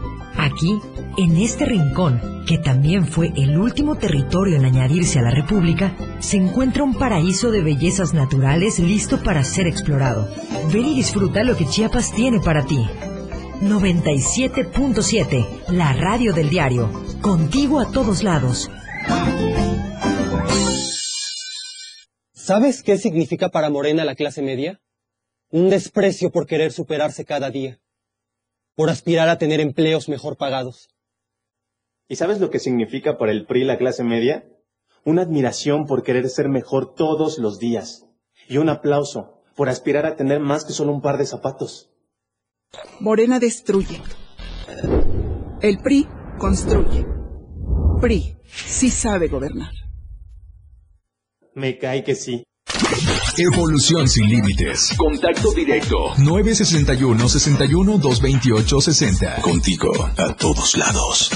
Aquí, 0.41 0.81
en 1.17 1.37
este 1.37 1.65
rincón, 1.65 2.43
que 2.47 2.57
también 2.57 3.05
fue 3.05 3.31
el 3.35 3.59
último 3.59 3.97
territorio 3.97 4.57
en 4.57 4.65
añadirse 4.65 5.19
a 5.19 5.21
la 5.21 5.29
República, 5.29 5.95
se 6.17 6.37
encuentra 6.37 6.83
un 6.83 6.95
paraíso 6.95 7.51
de 7.51 7.61
bellezas 7.61 8.15
naturales 8.15 8.79
listo 8.79 9.21
para 9.21 9.43
ser 9.43 9.67
explorado. 9.67 10.27
Ven 10.73 10.87
y 10.87 10.95
disfruta 10.95 11.43
lo 11.43 11.55
que 11.55 11.67
Chiapas 11.67 12.11
tiene 12.15 12.39
para 12.39 12.65
ti. 12.65 12.79
97.7, 13.61 15.67
la 15.67 15.93
radio 15.93 16.33
del 16.33 16.49
diario. 16.49 16.89
Contigo 17.21 17.79
a 17.79 17.91
todos 17.91 18.23
lados. 18.23 18.71
¿Sabes 22.33 22.81
qué 22.81 22.97
significa 22.97 23.49
para 23.49 23.69
Morena 23.69 24.05
la 24.05 24.15
clase 24.15 24.41
media? 24.41 24.81
Un 25.51 25.69
desprecio 25.69 26.31
por 26.31 26.47
querer 26.47 26.71
superarse 26.71 27.25
cada 27.25 27.51
día. 27.51 27.79
Por 28.81 28.89
aspirar 28.89 29.29
a 29.29 29.37
tener 29.37 29.59
empleos 29.59 30.09
mejor 30.09 30.37
pagados. 30.37 30.89
¿Y 32.07 32.15
sabes 32.15 32.39
lo 32.39 32.49
que 32.49 32.57
significa 32.57 33.19
para 33.19 33.31
el 33.31 33.45
PRI 33.45 33.63
la 33.63 33.77
clase 33.77 34.03
media? 34.03 34.49
Una 35.05 35.21
admiración 35.21 35.85
por 35.85 36.01
querer 36.01 36.27
ser 36.29 36.49
mejor 36.49 36.95
todos 36.95 37.37
los 37.37 37.59
días. 37.59 38.07
Y 38.49 38.57
un 38.57 38.69
aplauso 38.69 39.43
por 39.55 39.69
aspirar 39.69 40.07
a 40.07 40.15
tener 40.15 40.39
más 40.39 40.65
que 40.65 40.73
solo 40.73 40.91
un 40.93 41.01
par 41.03 41.19
de 41.19 41.27
zapatos. 41.27 41.91
Morena 42.99 43.37
destruye. 43.37 44.01
El 45.61 45.77
PRI 45.77 46.07
construye. 46.39 47.05
PRI 48.01 48.35
sí 48.47 48.89
sabe 48.89 49.27
gobernar. 49.27 49.73
Me 51.53 51.77
cae 51.77 52.03
que 52.03 52.15
sí. 52.15 52.45
Evolución 53.37 54.07
sin 54.07 54.27
límites. 54.27 54.93
Contacto 54.97 55.51
directo. 55.53 56.13
961 56.17 57.29
61 57.29 57.97
228 57.97 58.81
60. 58.81 59.41
Contigo 59.41 59.91
a 60.17 60.33
todos 60.35 60.77
lados. 60.77 61.29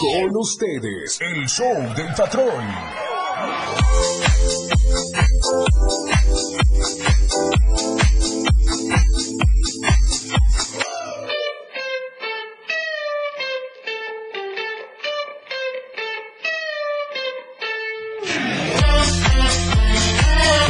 Con 0.00 0.36
ustedes, 0.36 1.18
el 1.20 1.46
show 1.46 1.94
del 1.94 2.12
patrón. 2.16 2.64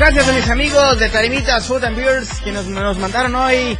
Gracias 0.05 0.29
a 0.29 0.33
mis 0.33 0.51
amigos 0.51 0.99
de 0.99 1.09
Tarimitas 1.11 1.69
Food 1.69 1.85
and 1.85 1.97
Beers 1.97 2.41
que 2.41 2.51
nos, 2.51 2.67
nos 2.67 2.99
mandaron 2.99 3.37
hoy 3.37 3.79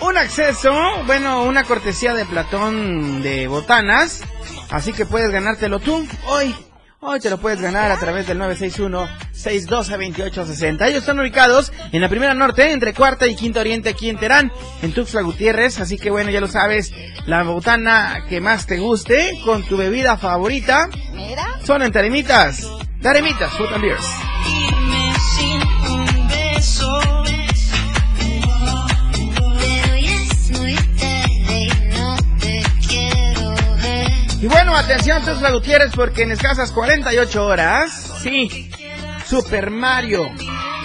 un 0.00 0.16
acceso, 0.16 0.74
bueno, 1.06 1.44
una 1.44 1.62
cortesía 1.62 2.12
de 2.12 2.26
Platón 2.26 3.22
de 3.22 3.46
botanas. 3.46 4.22
Así 4.68 4.92
que 4.92 5.06
puedes 5.06 5.30
ganártelo 5.30 5.78
tú 5.78 6.04
hoy. 6.26 6.52
Hoy 6.98 7.20
te 7.20 7.30
lo 7.30 7.38
puedes 7.38 7.60
ganar 7.60 7.92
a 7.92 8.00
través 8.00 8.26
del 8.26 8.40
961-612-2860. 8.40 10.88
Ellos 10.88 11.02
están 11.02 11.20
ubicados 11.20 11.72
en 11.92 12.00
la 12.00 12.08
primera 12.08 12.34
norte, 12.34 12.72
entre 12.72 12.92
cuarta 12.92 13.28
y 13.28 13.36
quinta 13.36 13.60
oriente, 13.60 13.90
aquí 13.90 14.08
en 14.08 14.18
Terán, 14.18 14.50
en 14.82 14.92
Tuxtla 14.92 15.22
Gutiérrez. 15.22 15.78
Así 15.78 15.98
que 15.98 16.10
bueno, 16.10 16.30
ya 16.30 16.40
lo 16.40 16.48
sabes, 16.48 16.92
la 17.26 17.44
botana 17.44 18.24
que 18.28 18.40
más 18.40 18.66
te 18.66 18.78
guste, 18.78 19.38
con 19.44 19.62
tu 19.62 19.76
bebida 19.76 20.16
favorita, 20.16 20.88
son 21.64 21.82
en 21.82 21.92
Tarimitas. 21.92 22.66
Tarimitas 23.00 23.52
Food 23.52 23.74
and 23.74 23.82
Beers. 23.82 24.37
Y 34.40 34.46
bueno, 34.46 34.76
atención 34.76 35.24
Tuxtla 35.24 35.50
Gutiérrez 35.50 35.90
porque 35.94 36.22
en 36.22 36.30
escasas 36.30 36.70
48 36.70 37.44
horas, 37.44 37.90
sí, 38.22 38.70
Super 39.26 39.70
Mario 39.70 40.30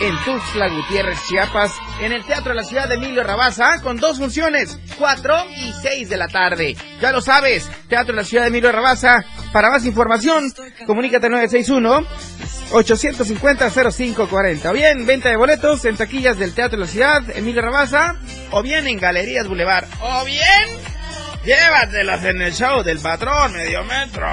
en 0.02 0.17
Tuxtla 0.26 0.69
Gutiérrez, 0.69 1.19
Chiapas, 1.28 1.72
en 2.02 2.12
el 2.12 2.26
Teatro 2.26 2.50
de 2.50 2.56
la 2.56 2.63
Ciudad 2.63 2.89
de 2.89 2.96
Emilio 2.96 3.24
Rabaza, 3.24 3.80
con 3.82 3.98
dos 3.98 4.17
funciones, 4.17 4.78
4 4.98 5.36
y 5.58 5.72
6 5.82 6.10
de 6.10 6.17
la 6.17 6.28
tarde. 6.28 6.76
Ya 7.00 7.12
lo 7.12 7.22
sabes, 7.22 7.69
Teatro 7.88 8.13
de 8.13 8.22
la 8.22 8.26
Ciudad 8.26 8.43
de 8.43 8.50
Emilio 8.50 8.72
Rabaza. 8.72 9.24
Para 9.52 9.69
más 9.69 9.86
información, 9.86 10.52
comunícate 10.88 11.28
al 11.28 11.34
961 11.34 12.08
850-0540. 12.73 14.69
O 14.69 14.73
bien, 14.73 15.05
venta 15.05 15.29
de 15.29 15.36
boletos 15.36 15.86
en 15.86 15.95
taquillas 15.95 16.39
del 16.39 16.55
Teatro 16.55 16.79
de 16.79 16.86
la 16.86 16.91
Ciudad, 16.91 17.21
Emilio 17.36 17.62
Rabaza. 17.62 18.15
O 18.51 18.63
bien 18.63 18.88
en 18.88 18.97
Galerías 18.97 19.47
Boulevard. 19.47 19.86
O 20.01 20.25
bien, 20.25 20.79
llévatelas 21.45 22.25
en 22.25 22.41
el 22.41 22.53
show 22.53 22.81
del 22.83 22.99
patrón 22.99 23.53
medio 23.53 23.83
metro. 23.83 24.27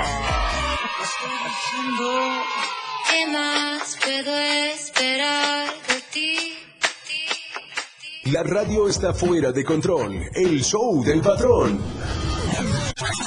¿Qué 3.11 3.27
más 3.27 3.99
puedo 4.03 4.39
esperar 4.39 5.67
de 5.89 6.01
ti? 6.11 6.57
La 8.25 8.43
radio 8.43 8.89
está 8.89 9.13
fuera 9.13 9.53
de 9.53 9.65
control. 9.65 10.31
El 10.35 10.65
show 10.65 11.05
del 11.05 11.21
patrón. 11.21 11.79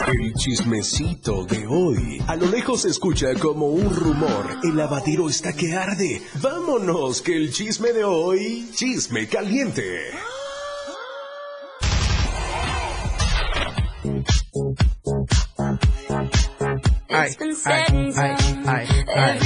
El 0.07 0.33
chismecito 0.35 1.45
de 1.45 1.65
hoy. 1.65 2.21
A 2.27 2.35
lo 2.35 2.45
lejos 2.47 2.81
se 2.81 2.89
escucha 2.89 3.33
como 3.33 3.67
un 3.67 3.89
rumor. 3.89 4.59
El 4.63 4.77
lavadero 4.77 5.29
está 5.29 5.53
que 5.53 5.73
arde. 5.73 6.21
Vámonos, 6.41 7.21
que 7.21 7.35
el 7.35 7.51
chisme 7.51 7.91
de 7.91 8.03
hoy. 8.03 8.69
Chisme 8.75 9.27
caliente. 9.27 10.11
Ay, 17.09 17.31
ay, 18.65 18.87
ay, 19.15 19.43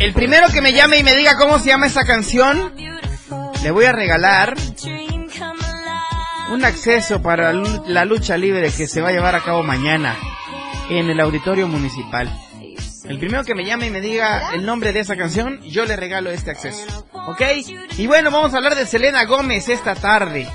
El 0.00 0.12
primero 0.12 0.48
que 0.48 0.60
me 0.60 0.72
llame 0.72 0.98
y 0.98 1.02
me 1.02 1.16
diga 1.16 1.36
cómo 1.36 1.58
se 1.58 1.68
llama 1.68 1.86
esa 1.86 2.04
canción, 2.04 2.72
le 3.62 3.70
voy 3.72 3.84
a 3.84 3.92
regalar 3.92 4.54
un 6.52 6.64
acceso 6.64 7.20
para 7.20 7.52
la 7.52 8.04
lucha 8.04 8.36
libre 8.36 8.70
que 8.70 8.86
se 8.86 9.00
va 9.00 9.08
a 9.08 9.12
llevar 9.12 9.34
a 9.34 9.42
cabo 9.42 9.62
mañana 9.64 10.16
en 10.88 11.10
el 11.10 11.18
auditorio 11.18 11.66
municipal. 11.66 12.30
El 13.04 13.18
primero 13.18 13.42
que 13.42 13.54
me 13.54 13.64
llame 13.64 13.86
y 13.86 13.90
me 13.90 14.00
diga 14.00 14.52
el 14.54 14.64
nombre 14.64 14.92
de 14.92 15.00
esa 15.00 15.16
canción, 15.16 15.60
yo 15.62 15.84
le 15.84 15.96
regalo 15.96 16.30
este 16.30 16.52
acceso. 16.52 17.06
¿Ok? 17.12 17.42
Y 17.96 18.06
bueno, 18.06 18.30
vamos 18.30 18.54
a 18.54 18.58
hablar 18.58 18.76
de 18.76 18.86
Selena 18.86 19.24
Gómez 19.24 19.68
esta 19.68 19.94
tarde. 19.94 20.46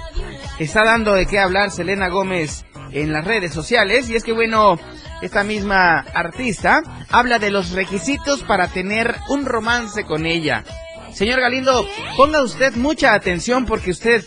Está 0.57 0.85
dando 0.85 1.15
de 1.15 1.25
qué 1.25 1.39
hablar 1.39 1.71
Selena 1.71 2.07
Gómez 2.07 2.63
en 2.91 3.11
las 3.11 3.25
redes 3.25 3.53
sociales. 3.53 4.09
Y 4.09 4.15
es 4.15 4.23
que 4.23 4.33
bueno, 4.33 4.79
esta 5.23 5.43
misma 5.43 5.99
artista 5.99 6.81
habla 7.09 7.39
de 7.39 7.49
los 7.49 7.71
requisitos 7.71 8.43
para 8.43 8.67
tener 8.67 9.15
un 9.29 9.45
romance 9.45 10.03
con 10.03 10.25
ella. 10.25 10.65
Señor 11.13 11.39
Galindo, 11.39 11.87
ponga 12.17 12.43
usted 12.43 12.75
mucha 12.75 13.13
atención 13.13 13.65
porque 13.65 13.91
usted 13.91 14.25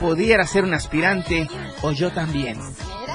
pudiera 0.00 0.46
ser 0.46 0.64
un 0.64 0.72
aspirante 0.72 1.48
o 1.82 1.92
yo 1.92 2.12
también. 2.12 2.58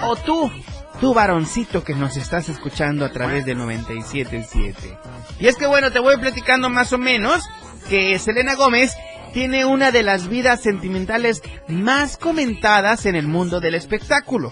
O 0.04 0.16
tú, 0.16 0.52
tú 1.00 1.14
varoncito 1.14 1.84
que 1.84 1.96
nos 1.96 2.18
estás 2.18 2.50
escuchando 2.50 3.04
a 3.04 3.12
través 3.12 3.46
del 3.46 3.58
97.7. 3.58 4.76
Y 5.40 5.48
es 5.48 5.56
que 5.56 5.66
bueno, 5.66 5.92
te 5.92 6.00
voy 6.00 6.18
platicando 6.18 6.70
más 6.70 6.94
o 6.94 7.00
menos 7.00 7.44
que 7.90 8.18
Selena 8.20 8.54
Gómez 8.54 8.96
tiene 9.34 9.66
una 9.66 9.92
de 9.92 10.04
las 10.04 10.28
vidas 10.28 10.62
sentimentales 10.62 11.42
más 11.68 12.18
comentadas 12.18 13.06
en 13.08 13.16
el 13.16 13.28
mundo 13.28 13.60
del 13.60 13.74
espectáculo. 13.74 14.52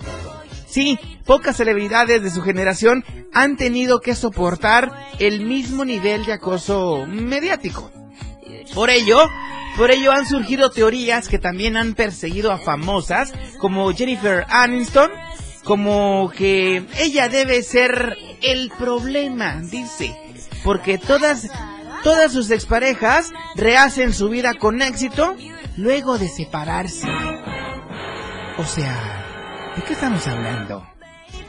Sí, 0.70 1.00
pocas 1.26 1.58
celebridades 1.58 2.22
de 2.22 2.30
su 2.30 2.42
generación 2.42 3.04
han 3.34 3.58
tenido 3.58 4.02
que 4.02 4.14
soportar 4.14 4.92
el 5.18 5.42
mismo 5.42 5.84
nivel 5.84 6.26
de 6.26 6.34
acoso 6.34 7.06
mediático. 7.08 7.92
Por 8.76 8.92
ello, 8.92 9.28
por 9.78 9.90
ello 9.90 10.12
han 10.12 10.28
surgido 10.28 10.70
teorías 10.70 11.28
que 11.28 11.40
también 11.40 11.76
han 11.76 11.96
perseguido 11.96 12.52
a 12.52 12.60
famosas 12.60 13.34
como 13.60 13.92
Jennifer 13.94 14.46
Aniston, 14.50 15.10
como 15.64 16.32
que 16.36 16.86
ella 17.00 17.30
debe 17.30 17.64
ser 17.64 18.16
el 18.42 18.72
problema, 18.78 19.62
dice, 19.62 20.16
porque 20.64 20.98
todas 20.98 21.50
todas 22.04 22.32
sus 22.32 22.52
exparejas 22.52 23.32
rehacen 23.56 24.14
su 24.14 24.30
vida 24.30 24.54
con 24.54 24.82
éxito 24.82 25.36
luego 25.78 26.18
de 26.18 26.30
separarse. 26.30 27.08
O 28.58 28.66
sea, 28.66 29.19
¿de 29.80 29.86
qué 29.86 29.94
estamos 29.94 30.28
hablando? 30.28 30.86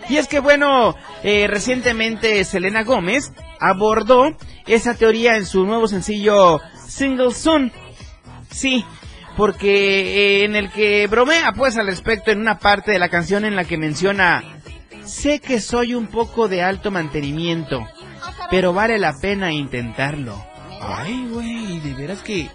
Y 0.09 0.17
es 0.17 0.29
que 0.29 0.39
bueno, 0.39 0.95
eh, 1.23 1.47
recientemente 1.49 2.45
Selena 2.45 2.85
Gómez 2.85 3.33
abordó 3.59 4.37
esa 4.67 4.95
teoría 4.95 5.37
en 5.37 5.47
su 5.47 5.65
nuevo 5.65 5.89
sencillo 5.89 6.61
Single 6.87 7.33
Soon. 7.35 7.73
Sí, 8.51 8.85
porque 9.37 10.43
eh, 10.43 10.45
en 10.45 10.55
el 10.55 10.71
que 10.71 11.07
bromea 11.09 11.53
pues 11.53 11.77
al 11.77 11.87
respecto 11.87 12.31
en 12.31 12.41
una 12.41 12.59
parte 12.59 12.93
de 12.93 12.99
la 12.99 13.09
canción 13.09 13.45
en 13.45 13.57
la 13.57 13.65
que 13.65 13.79
menciona 13.79 14.45
Sé 15.05 15.41
que 15.41 15.61
soy 15.61 15.95
un 15.95 16.07
poco 16.07 16.47
de 16.47 16.63
alto 16.63 16.93
mantenimiento, 16.93 17.85
pero 18.49 18.73
vale 18.73 18.99
la 18.99 19.15
pena 19.21 19.51
intentarlo. 19.51 20.41
Ay, 20.81 21.27
güey, 21.33 21.81
de 21.81 21.95
veras 21.95 22.23
que 22.23 22.49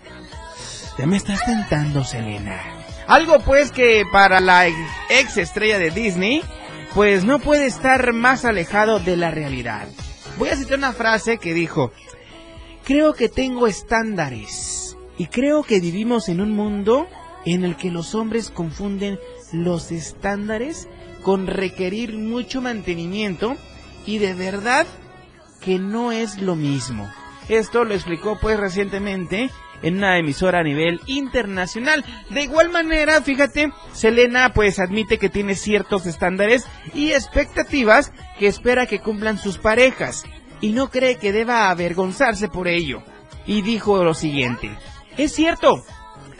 ya 0.98 1.06
me 1.06 1.18
estás 1.18 1.44
tentando, 1.44 2.04
Selena. 2.04 2.75
Algo 3.08 3.40
pues 3.40 3.72
que 3.72 4.04
para 4.12 4.40
la 4.40 4.68
ex 4.68 5.38
estrella 5.38 5.78
de 5.78 5.92
Disney, 5.92 6.42
pues 6.96 7.24
no 7.24 7.38
puede 7.40 7.68
estar 7.68 8.14
más 8.14 8.46
alejado 8.46 9.00
de 9.00 9.16
la 9.16 9.30
realidad. 9.30 9.88
Voy 10.40 10.50
a 10.50 10.56
citar 10.56 10.80
una 10.80 10.92
frase 10.92 11.38
que 11.38 11.54
dijo, 11.54 11.92
creo 12.84 13.14
que 13.14 13.30
tengo 13.30 13.68
estándares 13.68 14.98
y 15.20 15.28
creo 15.28 15.62
que 15.64 15.80
vivimos 15.80 16.30
en 16.30 16.42
un 16.42 16.52
mundo 16.52 17.08
en 17.46 17.64
el 17.64 17.78
que 17.78 17.92
los 17.92 18.16
hombres 18.16 18.50
confunden 18.50 19.20
los 19.52 19.92
estándares 19.92 20.90
con 21.22 21.46
requerir 21.46 22.18
mucho 22.18 22.60
mantenimiento 22.60 23.56
y 24.08 24.18
de 24.18 24.34
verdad 24.34 24.88
que 25.62 25.78
no 25.78 26.12
es 26.12 26.42
lo 26.42 26.56
mismo. 26.56 27.08
Esto 27.50 27.84
lo 27.84 27.94
explicó 27.94 28.40
pues 28.40 28.60
recientemente 28.60 29.52
en 29.82 29.98
una 29.98 30.18
emisora 30.18 30.60
a 30.60 30.64
nivel 30.64 31.02
internacional. 31.06 32.04
De 32.30 32.44
igual 32.44 32.70
manera, 32.70 33.22
fíjate, 33.22 33.72
Selena 33.94 34.54
pues 34.54 34.80
admite 34.80 35.18
que 35.18 35.30
tiene 35.30 35.56
ciertos 35.56 36.06
estándares 36.06 36.66
y 36.94 37.12
expectativas 37.12 38.12
que 38.40 38.48
espera 38.48 38.86
que 38.86 39.00
cumplan 39.00 39.38
sus 39.38 39.58
parejas 39.58 40.24
y 40.62 40.72
no 40.72 40.90
cree 40.90 41.18
que 41.18 41.32
deba 41.32 41.70
avergonzarse 41.70 42.48
por 42.48 42.68
ello. 42.68 43.04
Y 43.46 43.62
dijo 43.62 44.04
lo 44.04 44.14
siguiente, 44.14 44.72
es 45.18 45.34
cierto, 45.34 45.84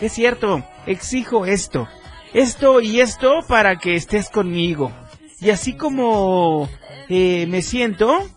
es 0.02 0.12
cierto, 0.12 0.64
exijo 0.88 1.46
esto, 1.46 1.88
esto 2.34 2.82
y 2.82 3.00
esto 3.00 3.42
para 3.48 3.78
que 3.78 3.96
estés 3.96 4.30
conmigo. 4.30 4.92
Y 5.40 5.52
así 5.52 5.76
como 5.76 6.68
eh, 7.10 7.46
me 7.48 7.62
siento, 7.62 8.28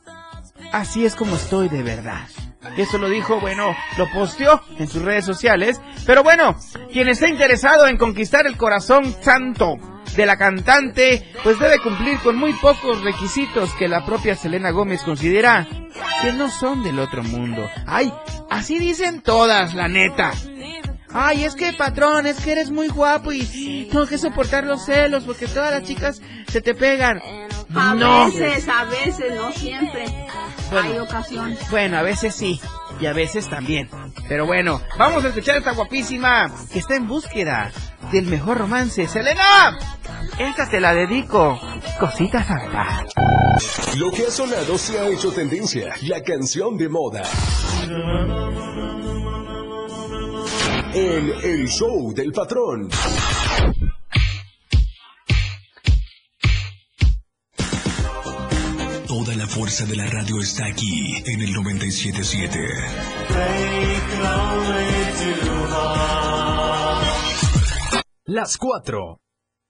así 0.73 1.07
es 1.07 1.15
como 1.15 1.37
estoy 1.37 1.69
de 1.69 1.83
verdad. 1.83 2.29
Eso 2.77 2.99
lo 2.99 3.09
dijo, 3.09 3.41
bueno, 3.41 3.75
lo 3.97 4.09
posteó 4.11 4.61
en 4.79 4.89
sus 4.89 5.03
redes 5.03 5.25
sociales. 5.25 5.81
Pero 6.07 6.23
bueno, 6.23 6.57
quien 6.93 7.09
esté 7.09 7.29
interesado 7.29 7.87
en 7.87 7.97
conquistar 7.97 8.47
el 8.47 8.57
corazón 8.57 9.15
santo 9.21 9.77
de 10.17 10.27
la 10.27 10.37
cantante, 10.37 11.27
pues 11.43 11.59
debe 11.59 11.79
cumplir 11.79 12.19
con 12.21 12.37
muy 12.37 12.53
pocos 12.55 13.03
requisitos 13.03 13.73
que 13.75 13.89
la 13.89 14.05
propia 14.05 14.35
Selena 14.35 14.71
Gómez 14.71 15.03
considera 15.03 15.67
que 16.23 16.33
no 16.33 16.51
son 16.51 16.83
del 16.83 16.99
otro 16.99 17.23
mundo. 17.23 17.69
Ay, 17.87 18.13
así 18.51 18.79
dicen 18.79 19.21
todas, 19.21 19.75
la 19.75 19.89
neta. 19.89 20.33
Ay, 21.11 21.45
es 21.45 21.55
que 21.55 21.73
patrón, 21.73 22.27
es 22.27 22.41
que 22.41 22.53
eres 22.53 22.71
muy 22.71 22.89
guapo 22.89 23.33
y 23.33 23.89
tengo 23.91 24.07
que 24.07 24.19
soportar 24.19 24.65
los 24.65 24.85
celos 24.85 25.25
porque 25.25 25.47
todas 25.47 25.71
las 25.73 25.83
chicas 25.83 26.21
se 26.49 26.61
te 26.61 26.75
pegan. 26.75 27.21
A 27.75 27.95
no. 27.95 28.27
veces, 28.27 28.69
a 28.69 28.85
veces, 28.85 29.35
no 29.35 29.53
siempre. 29.53 30.05
Hay 30.73 30.99
ocasiones. 30.99 31.71
Bueno, 31.71 31.99
a 31.99 32.03
veces 32.03 32.35
sí 32.35 32.61
y 33.01 33.07
a 33.07 33.13
veces 33.13 33.49
también. 33.49 33.89
Pero 34.29 34.47
bueno, 34.47 34.81
vamos 34.99 35.25
a 35.25 35.29
escuchar 35.29 35.57
a 35.57 35.59
esta 35.59 35.73
guapísima 35.73 36.53
que 36.73 36.79
está 36.79 36.97
en 36.97 37.07
búsqueda 37.07 37.73
del 38.13 38.27
mejor 38.27 38.59
romance. 38.59 39.07
¡Selena! 39.07 39.79
Esta 40.39 40.69
te 40.69 40.81
la 40.81 40.95
dedico. 40.95 41.59
Cosita 41.99 42.45
santa. 42.45 43.07
Lo 43.97 44.11
que 44.11 44.27
ha 44.27 44.31
sonado 44.31 44.79
se 44.79 44.99
ha 44.99 45.09
hecho 45.09 45.33
tendencia, 45.33 45.95
la 46.03 46.23
canción 46.23 46.77
de 46.77 46.89
moda. 46.89 47.23
En 50.95 51.33
el 51.43 51.69
show 51.69 52.13
del 52.15 52.33
patrón. 52.33 52.89
Toda 59.09 59.35
la 59.37 59.47
fuerza 59.47 59.87
de 59.87 59.97
la 59.97 60.05
radio 60.05 60.39
está 60.39 60.67
aquí 60.67 61.17
en 61.25 61.41
el 61.41 61.55
977. 61.55 62.59
Las 68.27 68.59
4. 68.59 69.19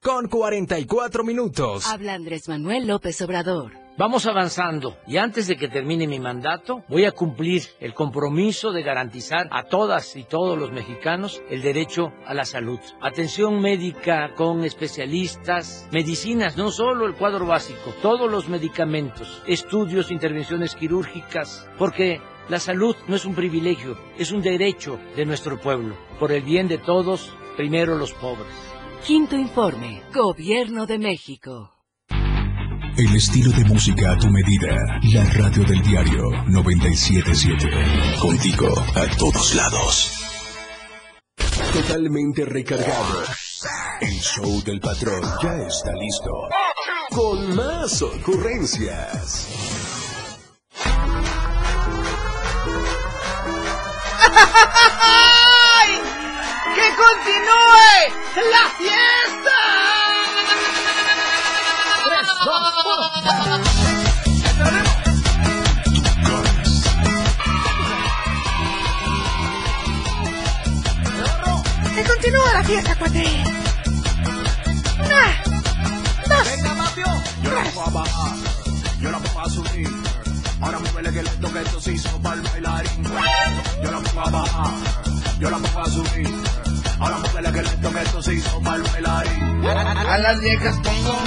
Con 0.02 0.28
44 0.28 1.22
minutos. 1.22 1.86
Habla 1.86 2.14
Andrés 2.14 2.48
Manuel 2.48 2.88
López 2.88 3.20
Obrador. 3.22 3.87
Vamos 3.98 4.26
avanzando 4.26 4.96
y 5.08 5.16
antes 5.16 5.48
de 5.48 5.56
que 5.56 5.66
termine 5.66 6.06
mi 6.06 6.20
mandato 6.20 6.84
voy 6.88 7.04
a 7.04 7.10
cumplir 7.10 7.64
el 7.80 7.94
compromiso 7.94 8.70
de 8.70 8.84
garantizar 8.84 9.48
a 9.50 9.64
todas 9.64 10.14
y 10.14 10.22
todos 10.22 10.56
los 10.56 10.70
mexicanos 10.70 11.42
el 11.50 11.62
derecho 11.62 12.12
a 12.24 12.32
la 12.32 12.44
salud. 12.44 12.78
Atención 13.00 13.60
médica 13.60 14.34
con 14.36 14.62
especialistas, 14.62 15.88
medicinas, 15.90 16.56
no 16.56 16.70
solo 16.70 17.06
el 17.06 17.16
cuadro 17.16 17.44
básico, 17.44 17.92
todos 18.00 18.30
los 18.30 18.48
medicamentos, 18.48 19.42
estudios, 19.48 20.12
intervenciones 20.12 20.76
quirúrgicas, 20.76 21.68
porque 21.76 22.20
la 22.48 22.60
salud 22.60 22.94
no 23.08 23.16
es 23.16 23.24
un 23.24 23.34
privilegio, 23.34 23.98
es 24.16 24.30
un 24.30 24.42
derecho 24.42 25.00
de 25.16 25.26
nuestro 25.26 25.58
pueblo. 25.58 25.96
Por 26.20 26.30
el 26.30 26.42
bien 26.42 26.68
de 26.68 26.78
todos, 26.78 27.34
primero 27.56 27.98
los 27.98 28.12
pobres. 28.12 28.46
Quinto 29.04 29.34
informe. 29.34 30.02
Gobierno 30.14 30.86
de 30.86 30.98
México. 31.00 31.77
El 32.98 33.14
estilo 33.14 33.52
de 33.52 33.64
música 33.64 34.10
a 34.10 34.18
tu 34.18 34.28
medida. 34.28 34.98
La 35.12 35.22
radio 35.26 35.62
del 35.62 35.80
diario 35.82 36.30
977. 36.48 37.68
Contigo 38.20 38.66
a 38.96 39.06
todos 39.16 39.54
lados. 39.54 40.12
Totalmente 41.72 42.44
recargado. 42.44 43.22
El 44.00 44.18
show 44.18 44.60
del 44.64 44.80
patrón 44.80 45.22
ya 45.40 45.58
está 45.58 45.92
listo. 45.92 46.48
Con 47.10 47.54
más 47.54 48.02
ocurrencias. 48.02 49.46
¡Que 56.74 56.88
continúe 56.96 58.10
la 58.50 58.68
fiesta! 58.76 59.87
¡Que 71.94 72.04
continúe 72.04 72.52
la 72.52 72.62
fiesta, 72.64 72.94
cuate! 72.96 73.24
¡Una! 75.04 75.24
¡Dos! 76.28 76.44
Venga, 76.44 76.74
mafio. 76.74 77.06
Yo 77.42 77.54
la 77.54 77.62
pongo 77.64 77.82
a 77.82 77.90
bajar, 77.90 78.32
yo 79.00 79.10
la 79.10 79.18
pongo 79.18 79.40
a 79.40 79.48
subir. 79.50 79.88
Ahora 80.60 80.78
muévele 80.78 81.12
que 81.12 81.22
lento 81.22 81.52
que 81.52 81.62
esto 81.62 81.80
se 81.80 81.92
hizo 81.92 82.22
para 82.22 82.36
el 82.36 82.42
bailarín. 82.42 83.04
Yo 83.82 83.90
la 83.90 83.98
pongo 84.00 84.20
a 84.20 84.30
bajar, 84.30 84.70
yo 85.40 85.50
la 85.50 85.58
pongo 85.58 85.80
a 85.80 85.86
subir. 85.86 86.34
Ahora 87.00 87.18
muévele 87.18 87.52
que 87.52 87.62
lento 87.62 87.92
que 87.92 88.02
esto 88.02 88.22
se 88.22 88.34
hizo 88.34 88.60
para 88.60 88.76
el 88.76 88.82
bailarín. 88.82 89.66
A 89.66 90.18
las 90.18 90.40
viejas 90.40 90.76
pongo, 90.84 91.18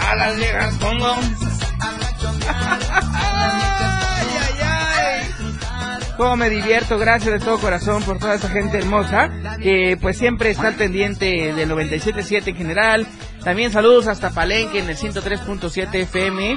a 0.00 0.14
las 0.16 0.36
viejas 0.36 0.74
pongo. 0.76 1.06
a 1.06 2.78
¡Ay, 3.12 4.28
ay, 4.40 4.58
ay! 4.62 6.04
Cómo 6.16 6.36
me 6.36 6.48
divierto, 6.48 6.98
gracias 6.98 7.32
de 7.32 7.44
todo 7.44 7.58
corazón 7.58 8.02
por 8.04 8.18
toda 8.18 8.34
esa 8.34 8.48
gente 8.48 8.78
hermosa 8.78 9.30
que 9.60 9.98
pues 10.00 10.16
siempre 10.16 10.50
está 10.50 10.68
al 10.68 10.74
pendiente 10.74 11.52
del 11.52 11.70
97.7 11.70 12.48
en 12.48 12.56
general. 12.56 13.06
También 13.42 13.72
saludos 13.72 14.06
hasta 14.06 14.30
Palenque 14.30 14.78
en 14.78 14.88
el 14.88 14.96
103.7 14.96 15.94
FM. 15.94 16.56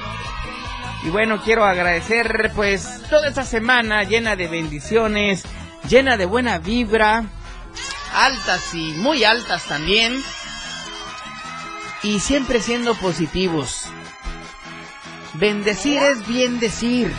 Y 1.04 1.10
bueno, 1.10 1.42
quiero 1.44 1.66
agradecer 1.66 2.52
pues 2.56 3.02
toda 3.10 3.28
esta 3.28 3.44
semana 3.44 4.04
llena 4.04 4.36
de 4.36 4.48
bendiciones, 4.48 5.44
llena 5.90 6.18
de 6.18 6.26
buena 6.26 6.60
vibra, 6.60 7.26
altas 8.14 8.74
y 8.74 8.94
muy 8.94 9.24
altas 9.24 9.64
también. 9.66 10.24
Y 12.04 12.20
siempre 12.20 12.62
siendo 12.62 12.96
positivos. 12.96 13.84
Bendecir 15.34 16.02
es 16.02 16.26
bien 16.28 16.60
decir. 16.60 17.12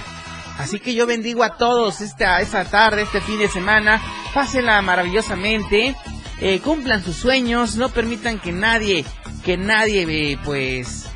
Así 0.58 0.80
que 0.80 0.94
yo 0.94 1.06
bendigo 1.06 1.44
a 1.44 1.56
todos 1.56 2.00
esta, 2.00 2.40
esta 2.40 2.64
tarde, 2.64 3.02
este 3.02 3.20
fin 3.20 3.38
de 3.38 3.48
semana. 3.48 4.02
Pásenla 4.34 4.80
maravillosamente. 4.82 5.94
eh, 6.40 6.60
cumplan 6.60 7.02
sus 7.02 7.16
sueños. 7.16 7.76
No 7.76 7.88
permitan 7.88 8.38
que 8.40 8.52
nadie, 8.52 9.04
que 9.44 9.56
nadie, 9.56 10.02
eh, 10.32 10.38
pues, 10.44 11.06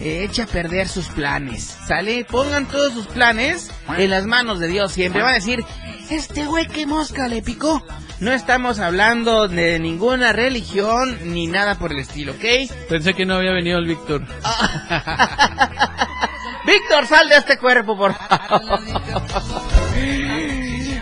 eh, 0.00 0.24
eche 0.24 0.42
a 0.42 0.46
perder 0.46 0.88
sus 0.88 1.06
planes. 1.08 1.76
¿Sale? 1.86 2.24
Pongan 2.24 2.66
todos 2.66 2.92
sus 2.92 3.06
planes 3.08 3.70
en 3.98 4.10
las 4.10 4.24
manos 4.26 4.58
de 4.60 4.68
Dios 4.68 4.92
siempre. 4.92 5.22
Van 5.22 5.32
a 5.32 5.38
decir, 5.38 5.64
este 6.10 6.46
güey 6.46 6.66
que 6.68 6.86
mosca 6.86 7.28
le 7.28 7.42
picó. 7.42 7.84
No 8.22 8.32
estamos 8.32 8.78
hablando 8.78 9.48
de 9.48 9.80
ninguna 9.80 10.32
religión 10.32 11.34
ni 11.34 11.48
nada 11.48 11.74
por 11.74 11.90
el 11.90 11.98
estilo, 11.98 12.30
¿ok? 12.30 12.44
Pensé 12.88 13.14
que 13.14 13.26
no 13.26 13.34
había 13.34 13.50
venido 13.50 13.80
el 13.80 13.86
Víctor. 13.86 14.20
Víctor, 16.64 17.08
sal 17.08 17.28
de 17.28 17.38
este 17.38 17.58
cuerpo, 17.58 17.98
por 17.98 18.14
favor. 18.14 18.78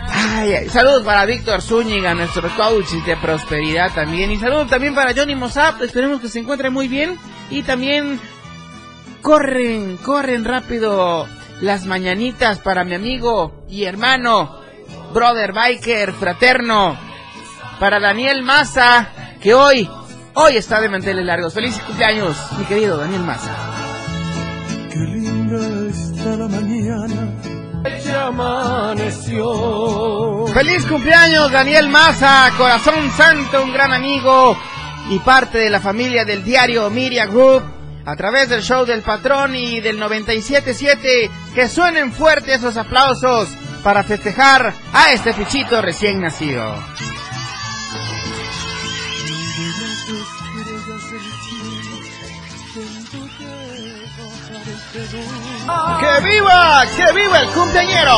Ay, 0.09 0.53
ay, 0.53 0.69
Saludos 0.69 1.03
para 1.03 1.25
Víctor 1.25 1.61
Zúñiga, 1.61 2.15
nuestro 2.15 2.49
coach 2.57 2.89
de 3.05 3.15
prosperidad 3.17 3.93
también. 3.93 4.31
Y 4.31 4.39
saludos 4.39 4.71
también 4.71 4.95
para 4.95 5.13
Johnny 5.13 5.35
Mozart. 5.35 5.79
Esperemos 5.83 6.21
que 6.21 6.27
se 6.27 6.39
encuentre 6.39 6.71
muy 6.71 6.87
bien. 6.87 7.19
Y 7.51 7.61
también 7.61 8.19
corren, 9.21 9.97
corren 9.97 10.43
rápido 10.43 11.27
las 11.61 11.85
mañanitas 11.85 12.57
para 12.57 12.83
mi 12.83 12.95
amigo 12.95 13.63
y 13.69 13.83
hermano, 13.83 14.59
brother 15.13 15.53
biker, 15.53 16.13
fraterno. 16.13 17.10
Para 17.81 17.99
Daniel 17.99 18.43
Maza, 18.43 19.09
que 19.41 19.55
hoy, 19.55 19.89
hoy 20.35 20.55
está 20.55 20.79
de 20.79 20.87
manteles 20.87 21.25
largos. 21.25 21.51
Feliz 21.51 21.79
cumpleaños, 21.79 22.37
mi 22.59 22.65
querido 22.65 22.95
Daniel 22.95 23.23
Maza. 23.23 23.55
Qué 24.87 24.99
linda 24.99 25.89
está 25.89 26.35
la 26.37 26.47
mañana. 26.47 27.41
Ya 28.05 28.27
amaneció. 28.27 29.45
Feliz 30.53 30.85
cumpleaños 30.85 31.51
Daniel 31.51 31.89
Maza, 31.89 32.51
corazón 32.55 33.09
santo, 33.17 33.63
un 33.63 33.73
gran 33.73 33.91
amigo 33.93 34.55
y 35.09 35.17
parte 35.17 35.57
de 35.57 35.71
la 35.71 35.79
familia 35.79 36.23
del 36.23 36.43
diario 36.43 36.87
Media 36.91 37.25
Group 37.25 37.63
a 38.05 38.15
través 38.15 38.47
del 38.49 38.61
show 38.61 38.85
del 38.85 39.01
patrón 39.01 39.55
y 39.55 39.79
del 39.79 39.99
97.7 39.99 41.31
que 41.55 41.67
suenen 41.67 42.11
fuertes 42.11 42.57
esos 42.57 42.77
aplausos 42.77 43.49
para 43.83 44.03
festejar 44.03 44.71
a 44.93 45.13
este 45.13 45.33
fichito 45.33 45.81
recién 45.81 46.21
nacido. 46.21 46.75
¡Que 55.01 56.21
viva! 56.29 56.85
¡Que 56.95 57.13
viva 57.13 57.39
el 57.39 57.47
cumpleañero! 57.49 58.17